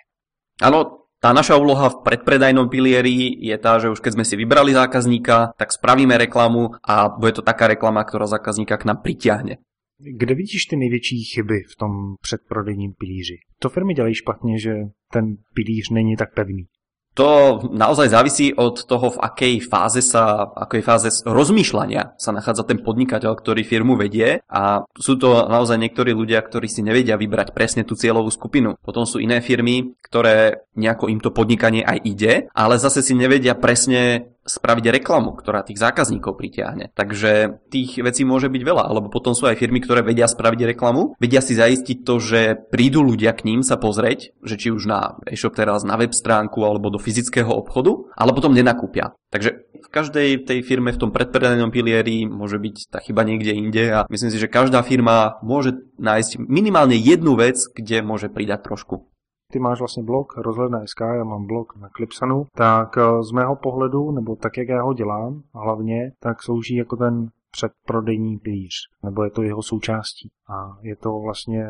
Ano, 0.63 1.09
tá 1.19 1.35
naša 1.35 1.59
úloha 1.59 1.91
v 1.91 2.07
predpredajnom 2.07 2.71
pilieri 2.71 3.35
je 3.43 3.57
tá, 3.59 3.83
že 3.83 3.91
už 3.91 3.99
keď 3.99 4.13
sme 4.19 4.25
si 4.27 4.39
vybrali 4.39 4.71
zákazníka, 4.71 5.51
tak 5.59 5.75
spravíme 5.75 6.15
reklamu 6.15 6.79
a 6.79 7.11
bude 7.11 7.35
to 7.35 7.43
taká 7.43 7.67
reklama, 7.67 8.07
ktorá 8.07 8.31
zákazníka 8.31 8.79
k 8.79 8.87
nám 8.87 9.03
pritiahne. 9.03 9.59
Kde 10.01 10.35
vidíš 10.35 10.65
ty 10.65 10.77
největší 10.77 11.25
chyby 11.25 11.63
v 11.73 11.77
tom 11.77 11.91
předprodejním 12.21 12.93
pilíři? 12.99 13.39
To 13.59 13.69
firmy 13.69 13.95
dělají 13.95 14.15
špatně, 14.15 14.59
že 14.59 14.75
ten 15.13 15.25
pilíř 15.55 15.91
není 15.91 16.17
tak 16.17 16.35
pevný. 16.35 16.67
To 17.15 17.59
naozaj 17.75 18.09
závisí 18.09 18.55
od 18.55 18.87
toho, 18.87 19.11
v 19.11 19.19
akej 19.19 19.55
fáze 19.67 19.99
sa, 20.07 20.55
akej 20.55 20.87
fáze 20.87 21.11
rozmýšľania 21.27 22.15
sa 22.15 22.31
nachádza 22.31 22.63
ten 22.63 22.79
podnikateľ, 22.79 23.35
ktorý 23.35 23.67
firmu 23.67 23.99
vedie 23.99 24.39
a 24.47 24.87
sú 24.95 25.19
to 25.19 25.51
naozaj 25.51 25.83
niektorí 25.83 26.15
ľudia, 26.15 26.39
ktorí 26.39 26.71
si 26.71 26.79
nevedia 26.79 27.19
vybrať 27.19 27.51
presne 27.51 27.83
tú 27.83 27.99
cieľovú 27.99 28.31
skupinu. 28.31 28.79
Potom 28.79 29.03
sú 29.03 29.19
iné 29.19 29.43
firmy, 29.43 29.99
ktoré 29.99 30.63
nejako 30.79 31.11
im 31.11 31.19
to 31.19 31.35
podnikanie 31.35 31.83
aj 31.83 31.99
ide, 32.07 32.33
ale 32.55 32.79
zase 32.79 33.03
si 33.03 33.19
nevedia 33.19 33.59
presne 33.59 34.31
spraviť 34.49 34.85
reklamu, 34.99 35.37
ktorá 35.37 35.63
tých 35.63 35.79
zákazníkov 35.79 36.35
pritiahne. 36.35 36.91
Takže 36.97 37.63
tých 37.69 38.01
vecí 38.01 38.25
môže 38.25 38.49
byť 38.49 38.63
veľa, 38.65 38.85
alebo 38.89 39.13
potom 39.13 39.37
sú 39.37 39.47
aj 39.47 39.61
firmy, 39.61 39.85
ktoré 39.85 40.01
vedia 40.01 40.27
spraviť 40.27 40.75
reklamu, 40.75 41.15
vedia 41.21 41.45
si 41.45 41.55
zaistiť 41.55 42.03
to, 42.03 42.19
že 42.19 42.41
prídu 42.73 43.05
ľudia 43.05 43.37
k 43.37 43.45
ním 43.47 43.61
sa 43.61 43.77
pozrieť, 43.77 44.33
že 44.43 44.57
či 44.57 44.73
už 44.73 44.89
na 44.89 45.21
e-shop 45.29 45.55
teraz 45.55 45.85
na 45.85 46.01
web 46.01 46.17
stránku 46.17 46.65
alebo 46.65 46.89
do 46.89 46.99
fyzického 46.99 47.53
obchodu, 47.53 48.09
ale 48.17 48.33
potom 48.33 48.57
nenakúpia. 48.57 49.13
Takže 49.29 49.69
v 49.85 49.89
každej 49.93 50.49
tej 50.49 50.65
firme 50.65 50.89
v 50.93 51.01
tom 51.01 51.11
predpredanom 51.13 51.69
pilieri 51.69 52.25
môže 52.25 52.57
byť 52.57 52.77
tá 52.89 52.99
chyba 53.05 53.29
niekde 53.29 53.53
inde 53.53 53.85
a 53.93 54.09
myslím 54.09 54.33
si, 54.33 54.41
že 54.41 54.49
každá 54.49 54.81
firma 54.81 55.37
môže 55.45 55.77
nájsť 56.01 56.41
minimálne 56.49 56.97
jednu 56.97 57.37
vec, 57.37 57.61
kde 57.77 58.01
môže 58.01 58.33
pridať 58.33 58.65
trošku 58.65 59.09
ty 59.53 59.59
máš 59.59 59.79
vlastně 59.79 60.03
blog 60.03 60.37
rozhledna.sk, 60.37 61.01
já 61.01 61.25
mám 61.25 61.47
blog 61.47 61.77
na 61.77 61.89
Clipsanu, 61.97 62.47
tak 62.55 62.99
eh, 62.99 63.23
z 63.23 63.33
mého 63.33 63.57
pohledu, 63.57 64.11
nebo 64.11 64.37
tak, 64.37 64.57
jak 64.57 64.69
já 64.69 64.83
ho 64.83 64.95
dělám 64.95 65.43
hlavně, 65.55 66.13
tak 66.21 66.43
slouží 66.43 66.77
jako 66.77 66.97
ten 66.97 67.29
předprodejní 67.51 68.39
pilíř, 68.39 68.75
nebo 69.05 69.25
je 69.25 69.31
to 69.31 69.43
jeho 69.43 69.63
součástí. 69.63 70.31
A 70.49 70.79
je 70.83 70.97
to 70.97 71.21
vlastně 71.21 71.67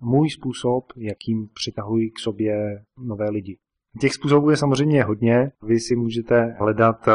můj 0.00 0.30
způsob, 0.30 0.84
jakým 0.96 1.48
přitahuji 1.54 2.10
k 2.10 2.18
sobě 2.18 2.84
nové 2.98 3.30
lidi. 3.30 3.58
Těch 4.00 4.12
způsobů 4.12 4.50
je 4.50 4.56
samozřejmě 4.56 5.04
hodně. 5.04 5.52
Vy 5.62 5.80
si 5.80 5.96
můžete 5.96 6.56
hledat 6.58 7.08
eh, 7.08 7.12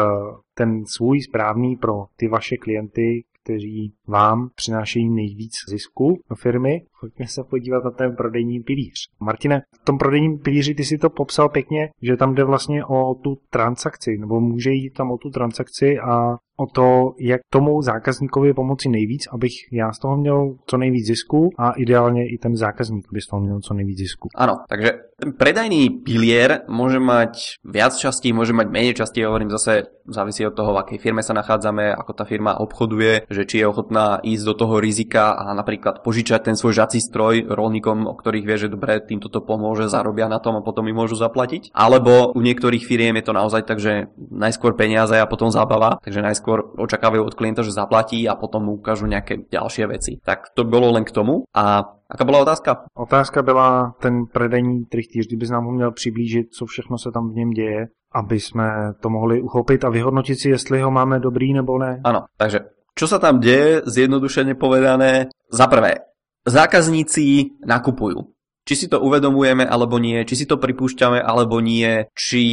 ten 0.53 0.85
svůj 0.85 1.21
správný 1.21 1.75
pro 1.75 2.05
ty 2.15 2.27
vaše 2.27 2.57
klienty, 2.57 3.23
kteří 3.43 3.93
vám 4.07 4.49
přinášejí 4.55 5.09
nejvíc 5.09 5.51
zisku 5.69 6.19
do 6.29 6.35
firmy. 6.35 6.81
Pojďme 7.01 7.27
se 7.27 7.43
podívat 7.49 7.83
na 7.83 7.91
ten 7.91 8.15
prodejní 8.15 8.59
pilíř. 8.59 8.93
Martine, 9.19 9.61
v 9.81 9.85
tom 9.85 9.97
prodejním 9.97 10.39
pilíři 10.39 10.75
ty 10.75 10.83
si 10.83 10.97
to 10.97 11.09
popsal 11.09 11.49
pěkně, 11.49 11.89
že 12.01 12.17
tam 12.17 12.35
jde 12.35 12.43
vlastně 12.43 12.85
o 12.85 13.15
tu 13.15 13.37
transakci, 13.49 14.17
nebo 14.17 14.39
může 14.39 14.71
jít 14.71 14.91
tam 14.91 15.11
o 15.11 15.17
tu 15.17 15.29
transakci 15.29 15.99
a 15.99 16.37
o 16.61 16.65
to, 16.73 17.13
jak 17.19 17.41
tomu 17.49 17.81
zákazníkovi 17.81 18.53
pomoci 18.53 18.89
nejvíc, 18.89 19.27
abych 19.33 19.51
já 19.71 19.91
z 19.91 19.99
toho 19.99 20.17
měl 20.17 20.55
co 20.65 20.77
nejvíc 20.77 21.05
zisku 21.05 21.49
a 21.57 21.71
ideálně 21.71 22.21
i 22.33 22.37
ten 22.37 22.55
zákazník 22.55 23.05
by 23.11 23.21
z 23.21 23.27
toho 23.27 23.39
měl 23.41 23.59
co 23.59 23.73
nejvíc 23.73 23.97
zisku. 23.97 24.29
Ano, 24.35 24.53
takže 24.69 24.91
ten 25.21 25.37
predajný 25.37 26.01
pilier 26.01 26.65
môže 26.65 26.97
mať 26.97 27.61
viac 27.61 27.93
častí, 27.93 28.33
môže 28.33 28.57
mať 28.57 28.73
menej 28.73 28.97
častí, 28.97 29.21
hovorím 29.21 29.53
zase, 29.53 29.85
závisí 30.09 30.41
od 30.49 30.57
toho, 30.57 30.73
v 30.73 30.81
akej 30.81 30.97
firme 30.97 31.21
sa 31.21 31.37
nachádzame, 31.37 31.93
ako 31.93 32.11
tá 32.17 32.25
firma 32.25 32.57
obchoduje, 32.57 33.29
že 33.29 33.45
či 33.45 33.61
je 33.61 33.69
ochotná 33.69 34.17
ísť 34.25 34.43
do 34.49 34.53
toho 34.57 34.81
rizika 34.81 35.37
a 35.37 35.53
napríklad 35.53 36.01
požičať 36.01 36.49
ten 36.49 36.55
svoj 36.57 36.73
žací 36.73 36.97
stroj 36.97 37.45
rolníkom, 37.53 38.09
o 38.09 38.17
ktorých 38.17 38.45
vie, 38.49 38.57
že 38.65 38.73
dobre, 38.73 38.97
týmto 38.97 39.29
to 39.29 39.45
pomôže, 39.45 39.93
zarobia 39.93 40.25
na 40.25 40.41
tom 40.41 40.57
a 40.57 40.65
potom 40.65 40.89
im 40.89 40.97
môžu 40.97 41.13
zaplatiť. 41.13 41.69
Alebo 41.69 42.33
u 42.33 42.41
niektorých 42.41 42.81
firiem 42.81 43.13
je 43.21 43.25
to 43.29 43.37
naozaj 43.37 43.61
tak, 43.61 43.77
že 43.77 44.09
najskôr 44.17 44.73
peniaze 44.73 45.13
a 45.13 45.29
potom 45.29 45.53
zábava, 45.53 46.01
takže 46.01 46.25
najskôr 46.25 46.50
skôr 46.51 46.67
očakávajú 46.75 47.23
od 47.23 47.37
klienta, 47.39 47.63
že 47.63 47.71
zaplatí 47.71 48.27
a 48.27 48.35
potom 48.35 48.67
mu 48.67 48.75
ukážu 48.75 49.07
nejaké 49.07 49.47
ďalšie 49.47 49.87
veci. 49.87 50.19
Tak 50.19 50.51
to 50.51 50.67
bolo 50.67 50.91
len 50.91 51.07
k 51.07 51.15
tomu. 51.15 51.47
A 51.55 51.87
aká 52.11 52.27
byla 52.27 52.43
otázka? 52.43 52.83
Otázka 52.91 53.39
byla 53.39 53.95
ten 54.03 54.27
predejní 54.27 54.85
trichtýř, 54.91 55.27
kdyby 55.27 55.47
nám 55.47 55.65
ho 55.65 55.71
měl 55.71 55.91
přiblížit, 55.91 56.51
co 56.51 56.65
všechno 56.65 56.97
se 56.97 57.11
tam 57.11 57.31
v 57.31 57.35
něm 57.35 57.49
děje, 57.49 57.87
aby 58.11 58.39
jsme 58.39 58.67
to 58.99 59.09
mohli 59.09 59.41
uchopit 59.41 59.85
a 59.85 59.89
vyhodnotit 59.89 60.35
si, 60.35 60.49
jestli 60.49 60.81
ho 60.81 60.91
máme 60.91 61.19
dobrý 61.23 61.53
nebo 61.53 61.79
ne. 61.79 62.03
Áno, 62.03 62.27
takže 62.35 62.75
čo 62.91 63.07
sa 63.07 63.23
tam 63.23 63.39
deje, 63.39 63.87
zjednodušene 63.87 64.59
povedané, 64.59 65.31
za 65.47 65.71
prvé, 65.71 66.11
zákazníci 66.43 67.55
nakupujú. 67.63 68.19
Či 68.61 68.85
si 68.85 68.87
to 68.87 69.01
uvedomujeme 69.01 69.65
alebo 69.65 69.97
nie, 69.97 70.21
či 70.23 70.37
si 70.37 70.45
to 70.45 70.61
pripúšťame 70.61 71.17
alebo 71.17 71.57
nie, 71.59 72.05
či 72.13 72.43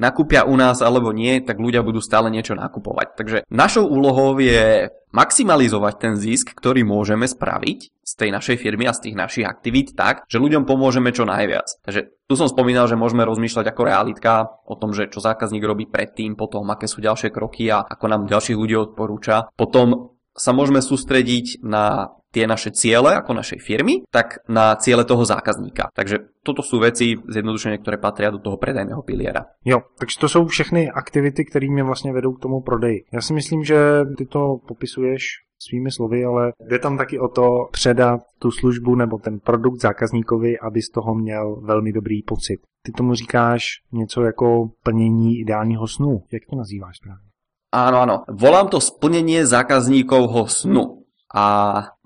nakúpia 0.00 0.48
u 0.48 0.56
nás 0.56 0.80
alebo 0.80 1.12
nie, 1.12 1.44
tak 1.44 1.60
ľudia 1.60 1.84
budú 1.84 2.00
stále 2.00 2.32
niečo 2.32 2.56
nakupovať. 2.56 3.08
Takže 3.14 3.38
našou 3.52 3.84
úlohou 3.84 4.40
je 4.40 4.88
maximalizovať 5.12 5.94
ten 6.00 6.14
zisk, 6.16 6.52
ktorý 6.52 6.84
môžeme 6.84 7.24
spraviť 7.24 7.78
z 8.04 8.12
tej 8.16 8.30
našej 8.32 8.56
firmy 8.60 8.88
a 8.88 8.96
z 8.96 9.08
tých 9.08 9.16
našich 9.16 9.44
aktivít 9.44 9.96
tak, 9.96 10.24
že 10.28 10.40
ľuďom 10.40 10.64
pomôžeme 10.64 11.12
čo 11.12 11.28
najviac. 11.28 11.80
Takže 11.84 12.12
tu 12.28 12.34
som 12.36 12.48
spomínal, 12.48 12.88
že 12.88 12.96
môžeme 12.96 13.24
rozmýšľať 13.24 13.72
ako 13.72 13.82
realitka 13.88 14.32
o 14.68 14.76
tom, 14.76 14.92
že 14.92 15.08
čo 15.08 15.20
zákazník 15.20 15.64
robí 15.64 15.88
predtým, 15.88 16.36
potom 16.36 16.68
aké 16.68 16.88
sú 16.88 17.00
ďalšie 17.00 17.32
kroky 17.32 17.68
a 17.72 17.84
ako 17.84 18.04
nám 18.08 18.28
ďalších 18.28 18.56
ľudí 18.56 18.76
odporúča. 18.76 19.52
Potom 19.56 20.16
sa 20.38 20.54
môžeme 20.54 20.78
sústrediť 20.78 21.66
na 21.66 22.14
tie 22.32 22.46
naše 22.46 22.70
ciele 22.70 23.16
ako 23.16 23.34
našej 23.34 23.60
firmy, 23.60 24.04
tak 24.10 24.44
na 24.48 24.76
ciele 24.76 25.04
toho 25.04 25.24
zákazníka. 25.24 25.88
Takže 25.94 26.18
toto 26.44 26.62
sú 26.62 26.78
veci 26.78 27.16
zjednodušene, 27.16 27.80
ktoré 27.80 27.96
patria 27.96 28.30
do 28.30 28.38
toho 28.38 28.56
predajného 28.60 29.02
piliera. 29.02 29.48
Jo, 29.64 29.80
takže 29.98 30.18
to 30.20 30.28
jsou 30.28 30.46
všechny 30.46 30.90
aktivity, 30.90 31.44
které 31.44 31.66
mě 31.70 31.82
vlastně 31.82 32.12
vedou 32.12 32.32
k 32.32 32.40
tomu 32.40 32.60
prodeji. 32.60 33.04
Já 33.12 33.20
si 33.20 33.32
myslím, 33.32 33.64
že 33.64 33.78
ty 34.16 34.26
to 34.26 34.56
popisuješ 34.68 35.22
svými 35.58 35.90
slovy, 35.90 36.24
ale 36.24 36.52
jde 36.70 36.78
tam 36.78 36.98
taky 36.98 37.18
o 37.18 37.28
to 37.28 37.68
předat 37.72 38.20
tu 38.38 38.50
službu 38.50 38.94
nebo 38.94 39.18
ten 39.18 39.38
produkt 39.38 39.80
zákazníkovi, 39.80 40.58
aby 40.58 40.82
z 40.82 40.90
toho 40.90 41.14
měl 41.14 41.56
velmi 41.56 41.92
dobrý 41.92 42.22
pocit. 42.22 42.60
Ty 42.82 42.92
tomu 42.92 43.14
říkáš 43.14 43.62
něco 43.92 44.22
jako 44.22 44.70
plnění 44.82 45.38
ideálního 45.38 45.88
snu. 45.88 46.22
Jak 46.32 46.42
to 46.50 46.56
nazýváš 46.56 46.98
právě? 47.02 47.28
Áno, 47.68 48.00
áno. 48.00 48.24
Volám 48.32 48.72
to 48.72 48.80
splnenie 48.80 49.44
zákazníkovho 49.44 50.48
snu. 50.48 50.97
A 51.28 51.44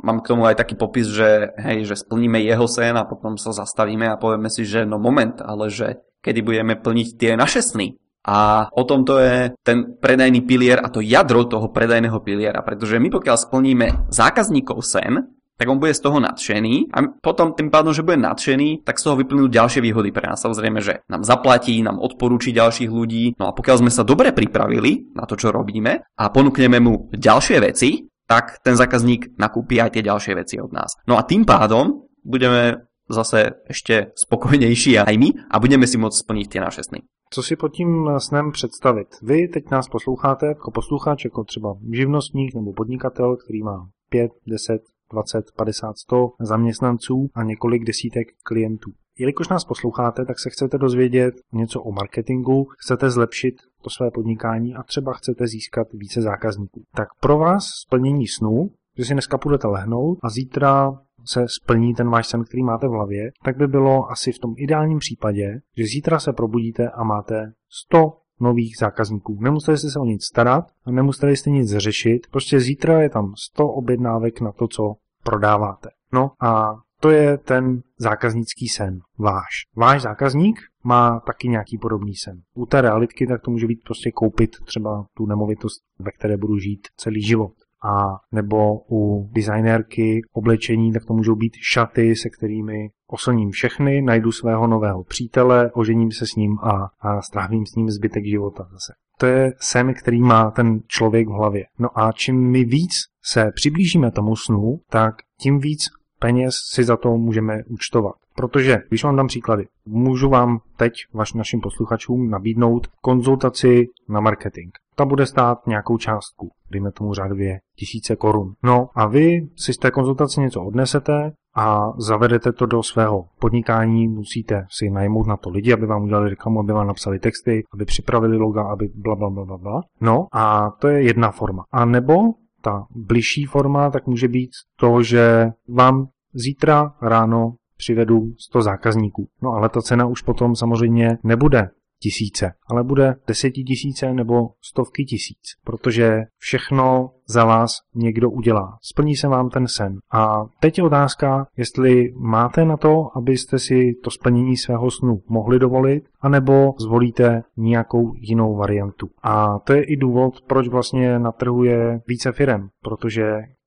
mám 0.03 0.19
k 0.19 0.35
tomu 0.35 0.51
aj 0.51 0.59
taký 0.59 0.75
popis, 0.75 1.07
že, 1.07 1.55
hej, 1.55 1.87
že 1.87 1.95
splníme 1.95 2.43
jeho 2.43 2.67
sen 2.67 2.99
a 2.99 3.07
potom 3.07 3.39
sa 3.39 3.55
zastavíme 3.55 4.11
a 4.11 4.19
povieme 4.19 4.51
si, 4.51 4.67
že 4.67 4.83
no 4.83 4.99
moment, 4.99 5.39
ale 5.39 5.71
že 5.71 6.03
kedy 6.23 6.43
budeme 6.43 6.75
plniť 6.75 7.09
tie 7.19 7.39
naše 7.39 7.63
sny. 7.63 7.99
A 8.23 8.71
o 8.71 8.83
tom 8.87 9.03
to 9.03 9.19
je 9.19 9.51
ten 9.67 9.99
predajný 9.99 10.47
pilier 10.47 10.79
a 10.79 10.91
to 10.91 11.03
jadro 11.03 11.43
toho 11.47 11.71
predajného 11.75 12.23
piliera, 12.23 12.63
pretože 12.63 13.03
my 13.03 13.11
pokiaľ 13.11 13.37
splníme 13.39 13.87
zákazníkov 14.15 14.79
sen, 14.87 15.27
tak 15.59 15.71
on 15.71 15.79
bude 15.79 15.95
z 15.95 16.03
toho 16.03 16.19
nadšený 16.19 16.91
a 16.91 16.99
potom 17.23 17.55
tým 17.55 17.71
pádom, 17.71 17.95
že 17.95 18.03
bude 18.03 18.19
nadšený, 18.19 18.83
tak 18.83 18.99
z 18.99 19.05
toho 19.07 19.19
vyplynú 19.19 19.47
ďalšie 19.47 19.79
výhody 19.79 20.11
pre 20.11 20.27
nás. 20.27 20.43
Samozrejme, 20.43 20.83
že 20.83 21.07
nám 21.07 21.23
zaplatí, 21.23 21.79
nám 21.83 22.03
odporúči 22.03 22.51
ďalších 22.51 22.91
ľudí. 22.91 23.39
No 23.39 23.47
a 23.47 23.55
pokiaľ 23.55 23.87
sme 23.87 23.93
sa 23.95 24.03
dobre 24.03 24.35
pripravili 24.35 25.15
na 25.15 25.23
to, 25.23 25.39
čo 25.39 25.55
robíme 25.55 26.03
a 26.03 26.25
ponúkneme 26.35 26.83
mu 26.83 27.15
ďalšie 27.15 27.59
veci, 27.63 28.11
tak 28.33 28.65
ten 28.65 28.73
zákazník 28.73 29.37
nakúpi 29.37 29.77
aj 29.77 29.93
tie 29.93 30.09
ďalšie 30.09 30.33
veci 30.33 30.57
od 30.57 30.73
nás. 30.73 30.97
No 31.05 31.21
a 31.21 31.23
tým 31.29 31.45
pádom 31.45 32.09
budeme 32.25 32.89
zase 33.13 33.61
ešte 33.69 34.17
spokojnejší 34.17 34.97
aj 35.05 35.15
my 35.21 35.29
a 35.53 35.61
budeme 35.61 35.85
si 35.85 36.01
môcť 36.01 36.17
splniť 36.17 36.47
tie 36.49 36.61
naše 36.65 36.81
sny. 36.89 37.05
Co 37.29 37.41
si 37.43 37.57
pod 37.57 37.77
tím 37.77 38.09
snem 38.19 38.53
představit? 38.53 39.09
Vy 39.23 39.49
teď 39.49 39.71
nás 39.71 39.89
posloucháte 39.89 40.47
jako 40.47 40.71
posluchač, 40.71 41.25
jako 41.25 41.45
třeba 41.45 41.75
živnostník 41.93 42.55
nebo 42.55 42.73
podnikatel, 42.73 43.37
který 43.37 43.63
má 43.63 43.89
5, 44.09 44.31
10, 44.47 44.83
20, 45.13 45.45
50, 45.57 45.99
100 45.99 46.29
zaměstnanců 46.41 47.29
a 47.35 47.43
několik 47.43 47.85
desítek 47.85 48.29
klientů. 48.43 48.91
Jelikož 49.19 49.49
nás 49.49 49.65
posloucháte, 49.65 50.25
tak 50.25 50.39
se 50.39 50.51
chcete 50.51 50.79
dozvědět 50.79 51.35
něco 51.53 51.83
o 51.83 51.93
marketingu, 51.93 52.65
chcete 52.65 53.11
zlepšit 53.11 53.55
to 53.83 53.91
své 53.91 54.11
podnikání 54.11 54.75
a 54.75 54.83
třeba 54.83 55.13
chcete 55.13 55.47
získat 55.47 55.87
více 55.93 56.23
zákazníků. 56.23 56.83
Tak 56.95 57.09
pro 57.21 57.39
vás 57.39 57.65
splnění 57.87 58.29
snu, 58.29 58.71
že 58.99 59.05
si 59.05 59.13
dneska 59.13 59.39
půjdete 59.39 59.69
lehnout 59.69 60.19
a 60.23 60.31
zítra 60.31 60.93
se 61.25 61.45
splní 61.63 61.95
ten 61.95 62.11
váš 62.11 62.27
sen, 62.27 62.45
který 62.45 62.63
máte 62.63 62.89
v 62.89 62.91
hlavě, 62.91 63.31
tak 63.45 63.57
by 63.57 63.67
bylo 63.67 64.11
asi 64.11 64.33
v 64.33 64.39
tom 64.39 64.55
ideálním 64.57 64.99
případě, 64.99 65.61
že 65.77 65.85
zítra 65.85 66.19
se 66.19 66.33
probudíte 66.33 66.89
a 66.89 67.05
máte 67.05 67.53
100 67.87 68.13
nových 68.41 68.77
zákazníků. 68.81 69.39
Nemuseli 69.41 69.79
jste 69.79 69.91
se 69.91 69.99
o 69.99 70.05
nic 70.05 70.25
starat 70.25 70.65
a 70.85 70.91
nemuseli 70.91 71.37
jste 71.37 71.51
nic 71.51 71.71
řešit. 71.71 72.27
Prostě 72.31 72.61
zítra 72.61 73.03
je 73.03 73.11
tam 73.11 73.33
100 73.53 73.69
objednávek 73.69 74.41
na 74.41 74.53
to, 74.53 74.69
co 74.69 74.95
prodáváte. 75.25 75.89
No 76.13 76.31
a 76.41 76.75
to 77.03 77.11
je 77.11 77.39
ten 77.39 77.83
zákaznický 77.99 78.69
sen, 78.69 79.01
váš. 79.19 79.51
Váš 79.77 80.03
zákazník 80.03 80.61
má 80.85 81.21
taky 81.21 81.49
nějaký 81.49 81.79
podobný 81.79 82.15
sen. 82.15 82.41
U 82.55 82.67
té 82.67 82.81
realitky 82.81 83.27
tak 83.27 83.43
to 83.43 83.51
může 83.51 83.67
být 83.67 83.81
prostě 83.85 84.11
koupit 84.11 84.51
třeba 84.65 85.07
tu 85.17 85.27
nemovitost, 85.27 85.83
ve 85.99 86.11
které 86.11 86.37
budu 86.37 86.59
žít 86.59 86.89
celý 86.97 87.23
život. 87.23 87.53
A 87.85 88.21
nebo 88.33 88.81
u 88.91 89.31
designérky 89.33 90.23
oblečení, 90.33 90.93
tak 90.93 91.05
to 91.05 91.15
můžou 91.15 91.35
být 91.35 91.53
šaty, 91.73 92.17
se 92.17 92.31
kterými 92.31 92.91
oslním 93.07 93.51
všechny, 93.51 94.03
najdu 94.03 94.33
svého 94.33 94.67
nového 94.67 95.05
přítele, 95.05 95.71
ožením 95.73 96.13
se 96.13 96.27
s 96.27 96.37
ním 96.37 96.59
a, 96.59 96.91
a 97.01 97.23
strávím 97.23 97.67
s 97.67 97.75
ním 97.75 97.91
zbytek 97.91 98.25
života 98.25 98.69
zase. 98.73 98.93
To 99.19 99.27
je 99.27 99.53
sen, 99.61 99.95
který 99.95 100.21
má 100.21 100.51
ten 100.51 100.81
člověk 100.87 101.29
v 101.29 101.33
hlavě. 101.33 101.65
No 101.79 101.99
a 101.99 102.13
čím 102.13 102.51
my 102.51 102.65
víc 102.65 102.93
se 103.25 103.51
přiblížíme 103.55 104.11
tomu 104.11 104.37
snu, 104.37 104.81
tak 104.91 105.15
tím 105.41 105.59
víc 105.59 105.81
peněz 106.23 106.55
si 106.75 106.85
za 106.85 106.97
to 106.97 107.17
můžeme 107.17 107.59
účtovat. 107.69 108.15
Protože, 108.37 108.79
když 108.89 109.05
vám 109.05 109.17
dám 109.17 109.27
příklady, 109.27 109.65
můžu 109.87 110.29
vám 110.29 110.59
teď, 110.77 110.93
vaš, 111.15 111.33
našim 111.33 111.61
posluchačům, 111.61 112.31
nabídnout 112.31 112.87
konzultaci 113.03 113.87
na 114.09 114.21
marketing. 114.21 114.71
Ta 114.97 115.05
bude 115.05 115.27
stát 115.27 115.67
nějakou 115.67 115.99
částku, 115.99 116.51
dejme 116.71 116.93
tomu 116.93 117.15
řádově 117.15 117.59
tisíce 117.77 118.17
korun. 118.17 118.53
No 118.63 118.89
a 118.95 119.07
vy 119.07 119.49
si 119.57 119.73
z 119.73 119.79
té 119.79 119.91
konzultace 119.91 120.41
něco 120.41 120.63
odnesete 120.63 121.33
a 121.57 121.93
zavedete 121.99 122.53
to 122.53 122.67
do 122.67 122.83
svého 122.83 123.25
podnikání, 123.41 124.09
musíte 124.09 124.67
si 124.71 124.91
najmout 124.91 125.27
na 125.27 125.37
to 125.37 125.51
lidi, 125.51 125.73
aby 125.73 125.87
vám 125.87 126.03
udělali 126.03 126.31
reklamu, 126.31 126.61
aby 126.61 126.73
vám 126.73 126.87
napsali 126.87 127.19
texty, 127.19 127.63
aby 127.75 127.85
připravili 127.85 128.37
loga, 128.37 128.63
aby 128.63 128.89
bla, 128.95 129.17
bla, 129.17 129.31
bla, 129.31 129.45
bla, 129.45 129.59
bla. 129.59 129.81
No 130.01 130.27
a 130.33 130.71
to 130.71 130.89
je 130.89 131.03
jedna 131.03 131.31
forma. 131.31 131.65
A 131.73 131.85
nebo 131.85 132.15
ta 132.63 132.87
bližší 132.91 133.45
forma 133.45 133.91
tak 133.91 134.07
může 134.07 134.29
být 134.29 134.51
to, 134.77 135.03
že 135.03 135.47
vám 135.69 136.07
zítra 136.35 136.95
ráno 137.03 137.55
přivedu 137.77 138.33
100 138.39 138.63
zákazníků. 138.63 139.29
No 139.43 139.51
ale 139.51 139.69
ta 139.69 139.83
cena 139.83 140.07
už 140.07 140.23
potom 140.23 140.57
samozřejmě 140.57 141.19
nebude 141.25 141.69
tisíce, 142.03 142.53
ale 142.67 142.85
bude 142.85 143.15
desetitisíce 143.27 144.13
nebo 144.13 144.49
stovky 144.71 145.05
tisíc, 145.05 145.41
protože 145.65 146.21
všechno 146.39 147.11
za 147.29 147.45
vás 147.45 147.71
někdo 147.95 148.31
udělá. 148.31 148.79
Splní 148.93 149.17
se 149.17 149.29
vám 149.29 149.51
ten 149.51 149.67
sen. 149.69 149.99
A 150.13 150.45
teď 150.61 150.79
je 150.79 150.85
otázka, 150.85 151.47
jestli 151.57 152.13
máte 152.17 152.65
na 152.65 152.77
to, 152.77 153.17
abyste 153.17 153.59
si 153.59 153.93
to 154.05 154.11
splnění 154.11 154.57
svého 154.57 154.91
snu 154.91 155.23
mohli 155.29 155.59
dovolit, 155.59 156.05
anebo 156.21 156.75
zvolíte 156.81 157.43
nějakou 157.57 158.13
jinou 158.15 158.57
variantu. 158.57 159.09
A 159.23 159.59
to 159.59 159.73
je 159.73 159.85
i 159.85 159.97
důvod, 159.97 160.35
proč 160.47 160.69
vlastně 160.69 161.19
na 161.19 161.33
trhu 161.33 161.65
je 161.65 162.01
více 162.09 162.33
firem, 162.33 162.69
protože 162.83 163.23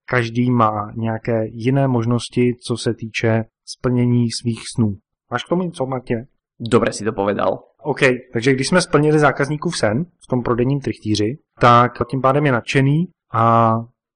každý 0.10 0.52
má 0.52 0.92
nějaké 0.96 1.48
jiné 1.48 1.88
možnosti, 1.88 2.56
co 2.68 2.78
se 2.78 2.94
týče 2.94 3.46
splnění 3.66 4.32
svých 4.32 4.62
snů. 4.76 4.96
Máš 5.32 5.44
k 5.44 5.50
tomu 5.50 5.64
něco, 5.64 5.86
Matě? 5.86 6.28
Dobre 6.60 6.94
si 6.94 7.04
to 7.04 7.14
povedal. 7.14 7.60
OK, 7.84 8.00
takže 8.34 8.54
když 8.54 8.68
jsme 8.68 8.82
splnili 8.82 9.20
zákazníkův 9.20 9.78
sen 9.78 10.06
v 10.24 10.28
tom 10.28 10.44
prodejním 10.44 10.80
trichtýři, 10.80 11.38
tak 11.60 11.92
tím 12.10 12.22
pádem 12.22 12.46
je 12.46 12.52
nadšený 12.52 13.08
a 13.34 13.76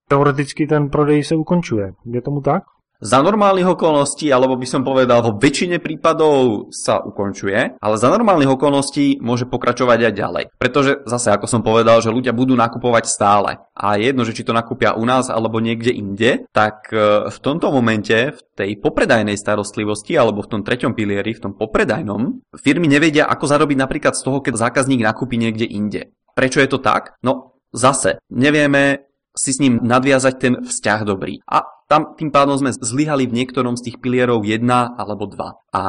teoreticky 0.10 0.67
ten 0.67 0.89
prodej 0.89 1.23
se 1.23 1.36
ukončuje. 1.36 1.93
Je 2.06 2.21
tomu 2.21 2.41
tak? 2.41 2.63
Za 3.00 3.24
normálnych 3.24 3.80
okolností, 3.80 4.28
alebo 4.28 4.60
by 4.60 4.68
som 4.68 4.84
povedal, 4.84 5.24
vo 5.24 5.40
väčšine 5.40 5.80
prípadov 5.80 6.68
sa 6.76 7.00
ukončuje, 7.00 7.80
ale 7.80 7.96
za 7.96 8.12
normálnych 8.12 8.60
okolností 8.60 9.24
môže 9.24 9.48
pokračovať 9.48 10.12
aj 10.12 10.14
ďalej. 10.20 10.44
Pretože 10.60 11.08
zase, 11.08 11.32
ako 11.32 11.48
som 11.48 11.64
povedal, 11.64 12.04
že 12.04 12.12
ľudia 12.12 12.36
budú 12.36 12.60
nakupovať 12.60 13.08
stále. 13.08 13.64
A 13.72 13.96
jedno, 13.96 14.28
že 14.28 14.36
či 14.36 14.44
to 14.44 14.52
nakúpia 14.52 15.00
u 15.00 15.08
nás 15.08 15.32
alebo 15.32 15.64
niekde 15.64 15.96
inde, 15.96 16.44
tak 16.52 16.92
e, 16.92 17.32
v 17.32 17.38
tomto 17.40 17.72
momente, 17.72 18.36
v 18.36 18.40
tej 18.60 18.76
popredajnej 18.84 19.40
starostlivosti 19.40 20.20
alebo 20.20 20.44
v 20.44 20.60
tom 20.60 20.62
treťom 20.68 20.92
pilieri, 20.92 21.32
v 21.32 21.44
tom 21.48 21.54
popredajnom, 21.56 22.44
firmy 22.60 22.92
nevedia, 22.92 23.32
ako 23.32 23.48
zarobiť 23.48 23.80
napríklad 23.80 24.20
z 24.20 24.28
toho, 24.28 24.44
keď 24.44 24.60
zákazník 24.60 25.00
nakúpi 25.00 25.40
niekde 25.40 25.64
inde. 25.64 26.12
Prečo 26.36 26.60
je 26.60 26.68
to 26.68 26.84
tak? 26.84 27.16
No 27.24 27.64
zase, 27.72 28.20
nevieme 28.28 29.08
si 29.32 29.56
s 29.56 29.64
ním 29.64 29.80
nadviazať 29.80 30.34
ten 30.36 30.54
vzťah 30.68 31.00
dobrý. 31.08 31.40
A 31.48 31.79
tam 31.89 32.13
tým 32.13 32.30
pádom 32.30 32.56
sme 32.62 32.69
zlyhali 32.71 33.25
v 33.25 33.43
niektorom 33.43 33.73
z 33.73 33.89
tých 33.89 33.97
pilierov 33.97 34.45
1 34.45 34.62
alebo 34.69 35.25
2. 35.25 35.73
A 35.73 35.84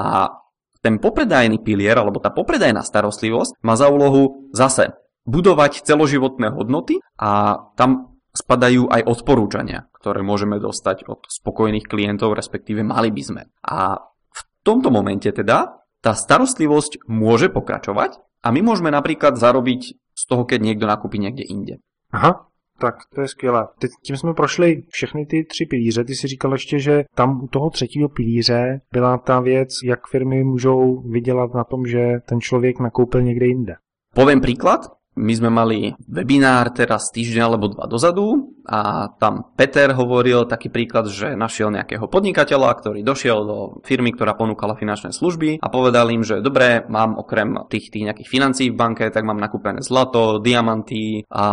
ten 0.81 0.97
popredajný 0.97 1.61
pilier, 1.61 1.93
alebo 2.01 2.25
tá 2.25 2.33
popredajná 2.33 2.81
starostlivosť 2.81 3.61
má 3.61 3.77
za 3.77 3.93
úlohu 3.93 4.49
zase 4.57 4.97
budovať 5.29 5.85
celoživotné 5.85 6.57
hodnoty 6.57 7.05
a 7.21 7.61
tam 7.77 8.17
spadajú 8.33 8.89
aj 8.89 9.05
odporúčania, 9.05 9.93
ktoré 10.01 10.25
môžeme 10.25 10.57
dostať 10.57 11.05
od 11.05 11.29
spokojných 11.29 11.85
klientov, 11.85 12.33
respektíve 12.33 12.81
mali 12.81 13.13
by 13.13 13.23
sme. 13.23 13.43
A 13.61 14.01
v 14.09 14.41
tomto 14.65 14.89
momente 14.89 15.29
teda 15.29 15.85
tá 16.01 16.13
starostlivosť 16.17 17.05
môže 17.13 17.53
pokračovať 17.53 18.17
a 18.41 18.49
my 18.49 18.65
môžeme 18.65 18.89
napríklad 18.89 19.37
zarobiť 19.37 19.83
z 20.17 20.23
toho, 20.25 20.49
keď 20.49 20.65
niekto 20.65 20.89
nakúpi 20.89 21.21
niekde 21.21 21.45
inde. 21.45 21.75
Aha, 22.09 22.50
tak 22.81 22.95
to 23.15 23.21
je 23.21 23.29
skvělé. 23.29 23.69
Teď 23.79 23.91
tím 24.05 24.17
jsme 24.17 24.35
prošli 24.35 24.83
všechny 24.89 25.27
ty 25.27 25.45
tři 25.45 25.67
pilíře. 25.67 26.05
Ty 26.05 26.15
si 26.15 26.27
říkal 26.27 26.53
ještě, 26.53 26.79
že 26.79 27.05
tam 27.15 27.41
u 27.45 27.49
toho 27.49 27.71
třetího 27.71 28.09
pilíře 28.09 28.81
byla 28.93 29.19
ta 29.19 29.41
věc, 29.41 29.69
jak 29.85 30.01
firmy 30.11 30.45
můžou 30.45 31.03
vydělat 31.11 31.55
na 31.55 31.65
tom, 31.65 31.87
že 31.87 32.01
ten 32.29 32.41
člověk 32.41 32.81
nakoupil 32.81 33.23
někde 33.23 33.47
jinde. 33.47 33.75
Poviem 34.15 34.43
príklad. 34.43 34.91
My 35.21 35.35
sme 35.35 35.51
mali 35.51 35.95
webinár 36.07 36.71
teraz 36.71 37.11
týždeň 37.11 37.43
alebo 37.43 37.67
dva 37.71 37.87
dozadu 37.91 38.55
a 38.71 39.11
tam 39.19 39.51
Peter 39.59 39.91
hovoril 39.91 40.47
taký 40.47 40.71
príklad, 40.71 41.11
že 41.11 41.35
našiel 41.35 41.75
nejakého 41.75 42.07
podnikateľa, 42.07 42.79
ktorý 42.79 43.03
došiel 43.03 43.39
do 43.43 43.59
firmy, 43.83 44.15
ktorá 44.15 44.39
ponúkala 44.39 44.79
finančné 44.79 45.11
služby 45.11 45.59
a 45.59 45.67
povedal 45.67 46.07
im, 46.15 46.23
že 46.23 46.39
dobre, 46.39 46.87
mám 46.87 47.19
okrem 47.19 47.67
tých, 47.67 47.91
tých 47.91 48.07
nejakých 48.07 48.31
financií 48.31 48.71
v 48.71 48.79
banke, 48.79 49.11
tak 49.11 49.27
mám 49.27 49.43
nakúpené 49.43 49.83
zlato, 49.83 50.39
diamanty 50.39 51.27
a 51.27 51.45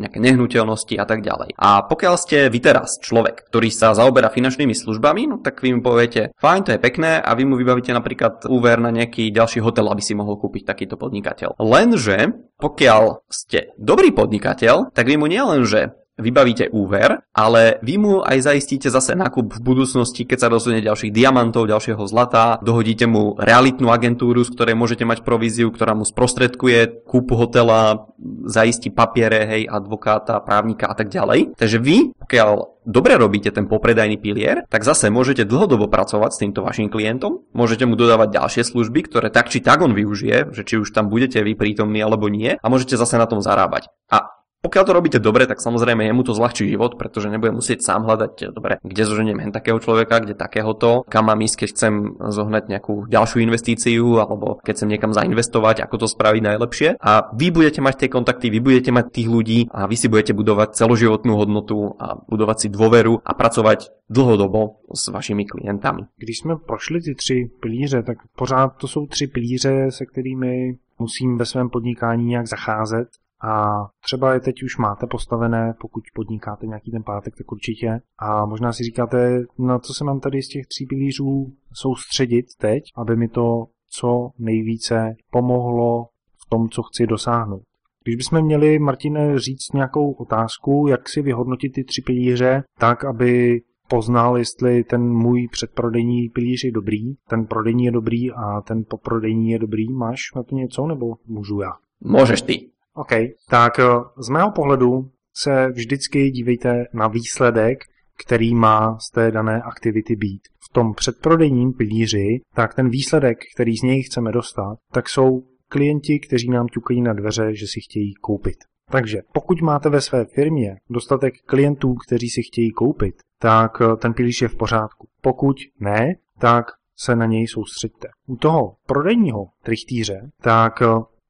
nejaké 0.00 0.18
nehnuteľnosti 0.24 0.96
a 0.96 1.04
tak 1.04 1.20
ďalej. 1.20 1.52
A 1.60 1.84
pokiaľ 1.84 2.14
ste 2.16 2.48
vy 2.48 2.58
teraz 2.64 2.96
človek, 2.96 3.52
ktorý 3.52 3.68
sa 3.68 3.92
zaoberá 3.92 4.32
finančnými 4.32 4.72
službami, 4.72 5.22
no 5.28 5.36
tak 5.44 5.60
vy 5.60 5.76
mu 5.76 5.84
poviete, 5.84 6.32
fajn, 6.40 6.60
to 6.64 6.72
je 6.72 6.80
pekné 6.80 7.20
a 7.20 7.30
vy 7.36 7.44
mu 7.44 7.60
vybavíte 7.60 7.92
napríklad 7.92 8.48
úver 8.48 8.80
na 8.80 8.88
nejaký 8.88 9.28
ďalší 9.28 9.60
hotel, 9.60 9.92
aby 9.92 10.00
si 10.00 10.16
mohol 10.16 10.40
kúpiť 10.40 10.64
takýto 10.64 10.96
podnikateľ. 10.96 11.60
Lenže 11.60 12.32
pokiaľ 12.56 13.26
ste 13.28 13.74
dobrý 13.76 14.14
podnikateľ, 14.14 14.94
tak 14.94 15.04
vy 15.10 15.18
mu 15.18 15.26
nielenže 15.26 16.03
vybavíte 16.14 16.70
úver, 16.70 17.26
ale 17.34 17.82
vy 17.82 17.98
mu 17.98 18.14
aj 18.22 18.46
zaistíte 18.46 18.86
zase 18.86 19.18
nákup 19.18 19.58
v 19.58 19.60
budúcnosti, 19.60 20.22
keď 20.22 20.38
sa 20.46 20.52
rozhodne 20.52 20.78
ďalších 20.78 21.10
diamantov, 21.10 21.66
ďalšieho 21.66 22.02
zlata, 22.06 22.62
dohodíte 22.62 23.10
mu 23.10 23.34
realitnú 23.34 23.90
agentúru, 23.90 24.46
z 24.46 24.54
ktorej 24.54 24.78
môžete 24.78 25.02
mať 25.02 25.26
províziu, 25.26 25.74
ktorá 25.74 25.98
mu 25.98 26.06
sprostredkuje 26.06 27.06
kúpu 27.06 27.34
hotela, 27.34 28.06
zaistí 28.46 28.94
papiere, 28.94 29.42
hej, 29.46 29.62
advokáta, 29.66 30.38
právnika 30.38 30.86
a 30.86 30.94
tak 30.94 31.10
ďalej. 31.10 31.58
Takže 31.58 31.78
vy, 31.82 32.14
pokiaľ 32.14 32.50
dobre 32.86 33.18
robíte 33.18 33.50
ten 33.50 33.66
popredajný 33.66 34.20
pilier, 34.20 34.62
tak 34.70 34.86
zase 34.86 35.10
môžete 35.10 35.42
dlhodobo 35.48 35.90
pracovať 35.90 36.30
s 36.30 36.40
týmto 36.40 36.62
vašim 36.62 36.92
klientom, 36.92 37.42
môžete 37.56 37.88
mu 37.88 37.98
dodávať 37.98 38.38
ďalšie 38.38 38.62
služby, 38.62 39.10
ktoré 39.10 39.28
tak 39.34 39.50
či 39.50 39.58
tak 39.64 39.82
on 39.82 39.96
využije, 39.96 40.54
že 40.54 40.62
či 40.62 40.78
už 40.78 40.94
tam 40.94 41.10
budete 41.10 41.42
vy 41.42 41.58
prítomní 41.58 41.98
alebo 42.04 42.30
nie 42.30 42.54
a 42.54 42.66
môžete 42.70 42.94
zase 42.94 43.18
na 43.18 43.26
tom 43.26 43.42
zarábať. 43.42 43.90
A 44.12 44.43
pokiaľ 44.64 44.84
to 44.88 44.96
robíte 44.96 45.18
dobre, 45.20 45.44
tak 45.44 45.60
samozrejme 45.60 46.08
jemu 46.08 46.24
to 46.24 46.32
zľahčí 46.32 46.64
život, 46.64 46.96
pretože 46.96 47.28
nebude 47.28 47.52
musieť 47.52 47.84
sám 47.84 48.08
hľadať, 48.08 48.56
dobre, 48.56 48.80
kde 48.80 49.02
zoženiem 49.04 49.36
hen 49.44 49.52
takého 49.52 49.76
človeka, 49.76 50.24
kde 50.24 50.32
takéhoto, 50.32 51.04
kam 51.04 51.28
mám 51.28 51.44
ísť, 51.44 51.56
keď 51.60 51.68
chcem 51.76 51.94
zohnať 52.16 52.64
nejakú 52.72 53.04
ďalšiu 53.04 53.44
investíciu, 53.44 54.24
alebo 54.24 54.56
keď 54.64 54.72
chcem 54.80 54.90
niekam 54.96 55.12
zainvestovať, 55.12 55.84
ako 55.84 55.94
to 56.00 56.06
spraviť 56.08 56.42
najlepšie. 56.42 56.88
A 56.96 57.28
vy 57.36 57.52
budete 57.52 57.84
mať 57.84 57.94
tie 58.00 58.08
kontakty, 58.08 58.48
vy 58.48 58.64
budete 58.64 58.88
mať 58.88 59.12
tých 59.12 59.28
ľudí 59.28 59.60
a 59.68 59.84
vy 59.84 59.96
si 60.00 60.08
budete 60.08 60.32
budovať 60.32 60.80
celoživotnú 60.80 61.36
hodnotu 61.36 61.92
a 62.00 62.16
budovať 62.24 62.56
si 62.64 62.68
dôveru 62.72 63.20
a 63.20 63.32
pracovať 63.36 63.92
dlhodobo 64.08 64.80
s 64.94 65.12
vašimi 65.12 65.44
klientami. 65.44 66.08
Když 66.16 66.38
jsme 66.38 66.56
prošli 66.56 67.00
ty 67.00 67.14
tři 67.14 67.50
pilíře, 67.60 68.02
tak 68.02 68.18
pořád 68.36 68.76
to 68.76 68.88
jsou 68.88 69.06
tři 69.06 69.26
pilíře, 69.26 69.90
se 69.90 70.06
kterými 70.06 70.76
musím 70.98 71.38
ve 71.38 71.46
svém 71.46 71.70
podnikání 71.70 72.24
nějak 72.24 72.46
zacházet 72.46 73.08
a 73.44 73.86
třeba 74.04 74.34
je 74.34 74.40
teď 74.40 74.62
už 74.62 74.76
máte 74.76 75.06
postavené, 75.06 75.74
pokud 75.80 76.04
podnikáte 76.14 76.66
nějaký 76.66 76.90
ten 76.90 77.02
pátek, 77.02 77.34
tak 77.38 77.52
určitě. 77.52 78.00
A 78.18 78.46
možná 78.46 78.72
si 78.72 78.84
říkáte, 78.84 79.40
na 79.58 79.78
co 79.78 79.94
se 79.94 80.04
mám 80.04 80.20
tady 80.20 80.42
z 80.42 80.48
těch 80.48 80.66
tří 80.66 80.86
pilířů 80.86 81.52
soustředit 81.72 82.46
teď, 82.58 82.82
aby 82.96 83.16
mi 83.16 83.28
to 83.28 83.64
co 83.98 84.30
nejvíce 84.38 85.14
pomohlo 85.30 86.06
v 86.46 86.50
tom, 86.50 86.68
co 86.68 86.82
chci 86.82 87.06
dosáhnout. 87.06 87.62
Když 88.04 88.16
bychom 88.16 88.42
měli, 88.42 88.78
Martine, 88.78 89.38
říct 89.38 89.72
nějakou 89.74 90.12
otázku, 90.12 90.86
jak 90.88 91.08
si 91.08 91.22
vyhodnotit 91.22 91.72
ty 91.72 91.84
tři 91.84 92.02
pilíře, 92.02 92.62
tak, 92.78 93.04
aby 93.04 93.60
poznal, 93.88 94.38
jestli 94.38 94.84
ten 94.84 95.02
můj 95.02 95.48
předprodejní 95.52 96.28
pilíř 96.28 96.64
je 96.64 96.72
dobrý, 96.72 97.14
ten 97.28 97.46
prodejní 97.46 97.84
je 97.84 97.90
dobrý 97.90 98.32
a 98.32 98.60
ten 98.60 98.84
poprodejní 98.88 99.50
je 99.50 99.58
dobrý. 99.58 99.92
Máš 99.92 100.20
na 100.36 100.42
to 100.42 100.54
něco, 100.54 100.86
nebo 100.86 101.06
můžu 101.26 101.60
já? 101.60 101.72
Můžeš 102.00 102.42
ty. 102.42 102.73
OK, 102.96 103.12
tak 103.48 103.78
eh, 103.78 103.84
z 104.18 104.28
mého 104.28 104.50
pohledu 104.50 105.10
se 105.36 105.68
vždycky 105.68 106.30
dívejte 106.30 106.84
na 106.92 107.08
výsledek, 107.08 107.78
který 108.24 108.54
má 108.54 108.98
z 108.98 109.10
té 109.10 109.30
dané 109.30 109.62
aktivity 109.62 110.16
být. 110.16 110.42
V 110.70 110.72
tom 110.72 110.94
předprodejním 110.94 111.72
pilíři, 111.72 112.40
tak 112.54 112.74
ten 112.74 112.88
výsledek, 112.88 113.38
který 113.54 113.76
z 113.76 113.82
něj 113.82 114.02
chceme 114.02 114.32
dostat, 114.32 114.76
tak 114.92 115.08
jsou 115.08 115.42
klienti, 115.68 116.18
kteří 116.18 116.50
nám 116.50 116.66
ťukají 116.66 117.02
na 117.02 117.12
dveře, 117.12 117.54
že 117.54 117.66
si 117.66 117.80
chtějí 117.80 118.14
koupit. 118.14 118.56
Takže 118.90 119.18
pokud 119.32 119.60
máte 119.60 119.88
ve 119.88 120.00
své 120.00 120.24
firmě 120.24 120.76
dostatek 120.90 121.34
klientů, 121.46 121.94
kteří 121.94 122.30
si 122.30 122.42
chtějí 122.42 122.70
koupit, 122.72 123.14
tak 123.40 123.72
eh, 123.80 123.96
ten 123.96 124.14
pilíř 124.14 124.42
je 124.42 124.48
v 124.48 124.56
pořádku. 124.56 125.08
Pokud 125.20 125.56
ne, 125.80 126.14
tak 126.38 126.64
se 126.98 127.16
na 127.16 127.26
něj 127.26 127.46
soustřeďte. 127.46 128.08
U 128.26 128.36
toho 128.36 128.76
prodejního 128.86 129.46
trichtýře, 129.62 130.30
tak 130.42 130.82
eh, 130.82 130.86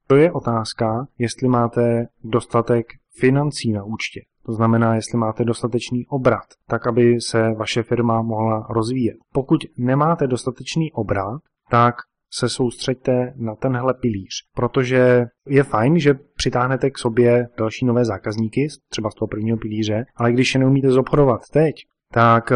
to 0.07 0.17
je 0.17 0.33
otázka, 0.33 1.07
jestli 1.19 1.49
máte 1.49 2.07
dostatek 2.25 2.87
financí 3.19 3.73
na 3.73 3.85
účtě. 3.85 4.21
To 4.47 4.53
znamená, 4.53 4.95
jestli 4.95 5.19
máte 5.19 5.45
dostatečný 5.45 6.07
obrat, 6.07 6.47
tak 6.69 6.87
aby 6.87 7.21
se 7.21 7.53
vaše 7.59 7.83
firma 7.83 8.23
mohla 8.23 8.67
rozvíjet. 8.71 9.17
Pokud 9.33 9.61
nemáte 9.79 10.27
dostatečný 10.27 10.93
obrat, 10.93 11.41
tak 11.71 11.95
se 12.33 12.49
soustřeďte 12.49 13.33
na 13.37 13.55
tenhle 13.55 13.95
pilíř, 13.95 14.31
protože 14.55 15.25
je 15.49 15.63
fajn, 15.63 15.99
že 15.99 16.15
přitáhnete 16.37 16.91
k 16.91 16.99
sobě 16.99 17.49
další 17.59 17.87
nové 17.87 18.05
zákazníky, 18.05 18.69
třeba 18.89 19.11
z 19.11 19.15
toho 19.15 19.29
prvního 19.29 19.57
pilíře, 19.57 20.05
ale 20.17 20.33
když 20.33 20.55
je 20.55 20.61
neumíte 20.61 20.91
zobchodovat 20.91 21.41
teď, 21.53 21.75
tak 22.13 22.53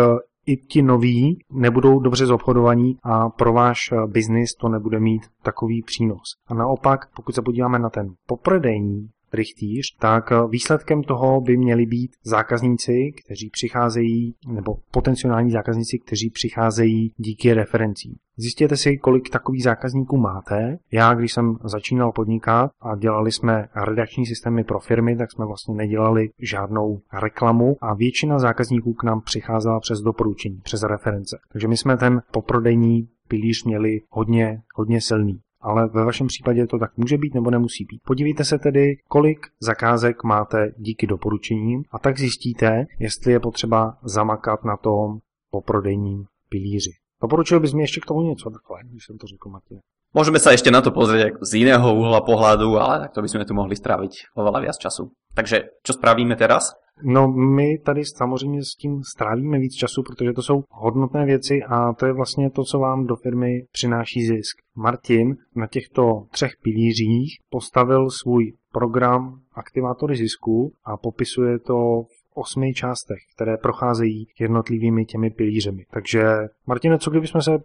i 0.49 0.57
ti 0.57 0.83
noví 0.83 1.39
nebudou 1.53 2.01
dobře 2.01 2.27
zobchodovaní 2.27 2.97
a 3.03 3.29
pro 3.29 3.53
váš 3.53 3.79
eh, 3.93 4.07
biznis 4.07 4.55
to 4.55 4.69
nebude 4.69 5.01
mít 5.01 5.23
takový 5.43 5.83
přínos. 5.83 6.23
A 6.47 6.55
naopak, 6.55 7.01
pokud 7.17 7.35
se 7.35 7.43
podíváme 7.43 7.79
na 7.79 7.91
ten 7.91 8.15
poprodejní 8.27 9.09
rychtýř, 9.33 9.97
tak 10.01 10.33
eh, 10.33 10.37
výsledkem 10.49 11.03
toho 11.03 11.41
by 11.41 11.57
měli 11.57 11.87
být 11.87 12.11
zákazníci, 12.25 13.13
kteří 13.25 13.51
přicházejí, 13.51 14.35
nebo 14.49 14.77
potenciální 14.91 15.51
zákazníci, 15.51 15.99
kteří 15.99 16.31
přicházejí 16.31 17.13
díky 17.17 17.55
referencím. 17.55 18.15
Zjistěte 18.41 18.77
si, 18.77 18.99
kolik 18.99 19.31
takových 19.31 19.63
zákazníků 19.63 20.17
máte. 20.17 20.79
Já, 20.93 21.15
když 21.15 21.33
jsem 21.33 21.57
začínal 21.65 22.13
podnikat 22.13 22.71
a 22.81 22.97
dělali 22.97 23.33
jsme 23.33 23.69
redakční 23.87 24.27
systémy 24.27 24.65
pro 24.65 24.81
firmy, 24.81 25.17
tak 25.17 25.33
jsme 25.33 25.47
vlastně 25.47 25.75
nedělali 25.75 26.31
žádnou 26.39 27.01
reklamu 27.13 27.77
a 27.81 27.95
většina 27.95 28.39
zákazníků 28.39 28.93
k 28.95 29.05
nám 29.05 29.21
přicházela 29.21 29.81
přes 29.81 30.01
doporučení, 30.01 30.61
přes 30.63 30.83
reference. 30.83 31.39
Takže 31.53 31.69
my 31.69 31.77
jsme 31.77 31.97
ten 31.97 32.23
poprodejní 32.33 33.09
pilíř 33.29 33.65
měli 33.65 34.01
hodně, 34.11 34.63
hodně 34.75 35.01
silný 35.01 35.41
ale 35.61 35.89
ve 35.89 36.05
vašem 36.05 36.27
případě 36.27 36.67
to 36.67 36.79
tak 36.79 36.97
může 36.97 37.19
být 37.19 37.35
nebo 37.35 37.51
nemusí 37.51 37.85
být. 37.85 38.01
Podívejte 38.05 38.45
se 38.45 38.59
tedy, 38.59 38.97
kolik 39.09 39.47
zakázek 39.61 40.25
máte 40.25 40.73
díky 40.77 41.07
doporučením 41.07 41.83
a 41.91 41.99
tak 41.99 42.19
zjistíte, 42.19 42.87
jestli 42.99 43.33
je 43.33 43.41
potřeba 43.41 43.99
zamakat 44.03 44.65
na 44.65 44.77
tom 44.77 45.19
poprodejním 45.51 46.25
pilíři. 46.49 46.91
Doporučil 47.23 47.61
bys 47.61 47.73
mi 47.73 47.83
ještě 47.83 48.01
k 48.01 48.07
tomu 48.07 48.23
něco 48.23 48.51
takhle, 48.51 48.79
když 48.91 49.07
jsem 49.07 49.19
to 49.19 49.27
řekl 49.27 49.49
Martin. 49.49 49.79
Môžeme 50.17 50.41
sa 50.41 50.57
ešte 50.57 50.73
na 50.73 50.81
to 50.81 50.89
pozrieť 50.89 51.37
z 51.45 51.69
iného 51.69 51.85
uhla 51.85 52.25
pohľadu, 52.25 52.81
ale 52.81 53.05
takto 53.05 53.21
by 53.21 53.29
sme 53.29 53.45
tu 53.45 53.53
mohli 53.53 53.77
stráviť 53.77 54.33
oveľa 54.41 54.65
viac 54.65 54.81
času. 54.81 55.13
Takže 55.37 55.85
čo 55.85 55.93
spravíme 55.93 56.33
teraz? 56.33 56.73
No 57.03 57.29
my 57.29 57.79
tady 57.79 58.05
samozřejmě 58.05 58.63
s 58.63 58.75
tím 58.75 59.03
strávíme 59.15 59.59
víc 59.59 59.75
času, 59.75 60.03
protože 60.03 60.33
to 60.33 60.43
jsou 60.43 60.63
hodnotné 60.71 61.25
věci 61.25 61.61
a 61.69 61.93
to 61.93 62.07
je 62.07 62.13
vlastně 62.13 62.51
to, 62.51 62.65
co 62.65 62.79
vám 62.79 63.07
do 63.07 63.17
firmy 63.17 63.63
přináší 63.73 64.27
zisk. 64.27 64.57
Martin 64.77 65.37
na 65.57 65.67
těchto 65.67 66.27
třech 66.31 66.53
pilířích 66.63 67.39
postavil 67.51 68.11
svůj 68.11 68.53
program 68.73 69.41
Aktivátory 69.53 70.17
zisku 70.17 70.73
a 70.85 70.97
popisuje 70.97 71.59
to 71.59 71.75
v 72.03 72.37
osmi 72.37 72.75
částech, 72.75 73.19
které 73.35 73.57
procházejí 73.57 74.27
jednotlivými 74.41 75.05
těmi 75.05 75.31
pilířemi. 75.31 75.85
Takže 75.91 76.23
Martine, 76.67 76.99
co 76.99 77.11
kdybychom 77.11 77.43
se 77.43 77.59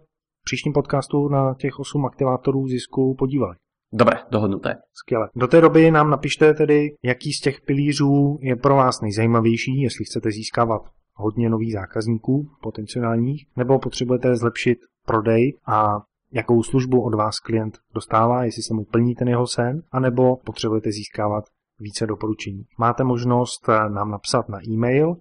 příštím 0.44 0.72
podcastu 0.72 1.28
na 1.28 1.54
těch 1.54 1.78
osm 1.78 2.06
aktivátorů 2.06 2.68
zisku 2.68 3.14
podívali? 3.18 3.56
Dobre, 3.96 4.16
dohodnuté. 4.30 4.74
Skvěle. 4.92 5.28
Do 5.36 5.46
té 5.46 5.60
doby 5.60 5.90
nám 5.90 6.10
napište 6.10 6.54
tedy, 6.54 6.96
jaký 7.02 7.32
z 7.32 7.40
těch 7.40 7.60
pilířů 7.60 8.38
je 8.40 8.56
pro 8.56 8.76
vás 8.76 9.00
nejzajímavější, 9.00 9.80
jestli 9.80 10.04
chcete 10.04 10.30
získávat 10.30 10.82
hodně 11.14 11.50
nových 11.50 11.72
zákazníků 11.72 12.48
potenciálních, 12.62 13.46
nebo 13.56 13.78
potřebujete 13.78 14.36
zlepšit 14.36 14.78
prodej 15.06 15.58
a 15.66 16.00
jakou 16.32 16.62
službu 16.62 17.04
od 17.04 17.14
vás 17.14 17.38
klient 17.38 17.78
dostává, 17.94 18.44
jestli 18.44 18.62
se 18.62 18.74
mu 18.74 18.84
plní 18.84 19.14
ten 19.14 19.28
jeho 19.28 19.46
sen, 19.46 19.82
anebo 19.92 20.36
potřebujete 20.36 20.92
získávat 20.92 21.44
více 21.80 22.06
doporučení. 22.06 22.64
Máte 22.78 23.04
možnost 23.04 23.68
eh, 23.68 23.90
nám 23.90 24.10
napsat 24.10 24.48
na 24.48 24.58
e-mail 24.68 25.16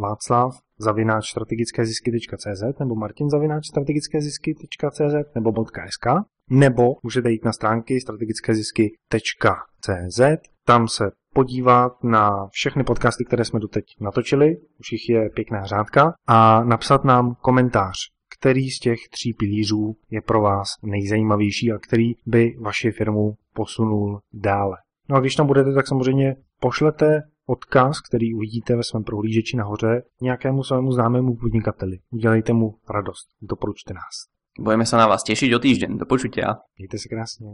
václav 0.00 0.52
zavináč 0.78 1.30
strategickézisky.cz 1.30 2.78
nebo 2.78 2.94
martin 2.94 3.30
zavináč 3.30 3.66
strategickézisky.cz 3.66 5.34
nebo 5.34 5.52
.sk 5.64 6.06
nebo 6.50 6.82
můžete 7.02 7.30
jít 7.30 7.44
na 7.44 7.52
stránky 7.52 8.00
strategickézisky.cz 8.00 10.20
tam 10.66 10.88
se 10.88 11.04
podívat 11.34 12.04
na 12.04 12.48
všechny 12.50 12.84
podcasty, 12.84 13.24
které 13.24 13.44
jsme 13.44 13.60
doteď 13.60 13.84
natočili, 14.00 14.56
už 14.80 14.92
jich 14.92 15.08
je 15.08 15.30
pěkná 15.30 15.64
řádka, 15.64 16.14
a 16.26 16.64
napsat 16.64 17.04
nám 17.04 17.34
komentář, 17.34 17.96
který 18.38 18.70
z 18.70 18.78
těch 18.78 18.98
tří 19.10 19.34
pilířů 19.38 19.96
je 20.10 20.20
pro 20.20 20.40
vás 20.40 20.68
nejzajímavější 20.82 21.72
a 21.72 21.78
který 21.78 22.12
by 22.26 22.56
vaši 22.60 22.90
firmu 22.90 23.34
posunul 23.54 24.20
dále. 24.32 24.76
No 25.08 25.16
a 25.16 25.20
když 25.20 25.36
tam 25.36 25.46
budete, 25.46 25.74
tak 25.74 25.88
samozřejmě 25.88 26.36
pošlete 26.60 27.22
odkaz, 27.46 28.00
který 28.00 28.34
uvidíte 28.34 28.76
ve 28.76 28.82
svém 28.82 29.04
prohlížeči 29.04 29.56
nahoře, 29.56 30.02
nějakému 30.22 30.64
svému 30.64 30.92
známému 30.92 31.36
podnikateli. 31.36 31.98
Udělejte 32.10 32.52
mu 32.52 32.74
radost. 32.90 33.28
Doporučte 33.42 33.94
nás. 33.94 34.33
Budeme 34.60 34.86
sa 34.86 34.96
na 34.96 35.06
vás 35.06 35.26
tešiť 35.26 35.54
o 35.54 35.58
týždeň. 35.58 35.98
Do 35.98 36.06
počutia. 36.06 36.62
Mějte 36.78 36.98
se 36.98 37.08
krásně. 37.08 37.46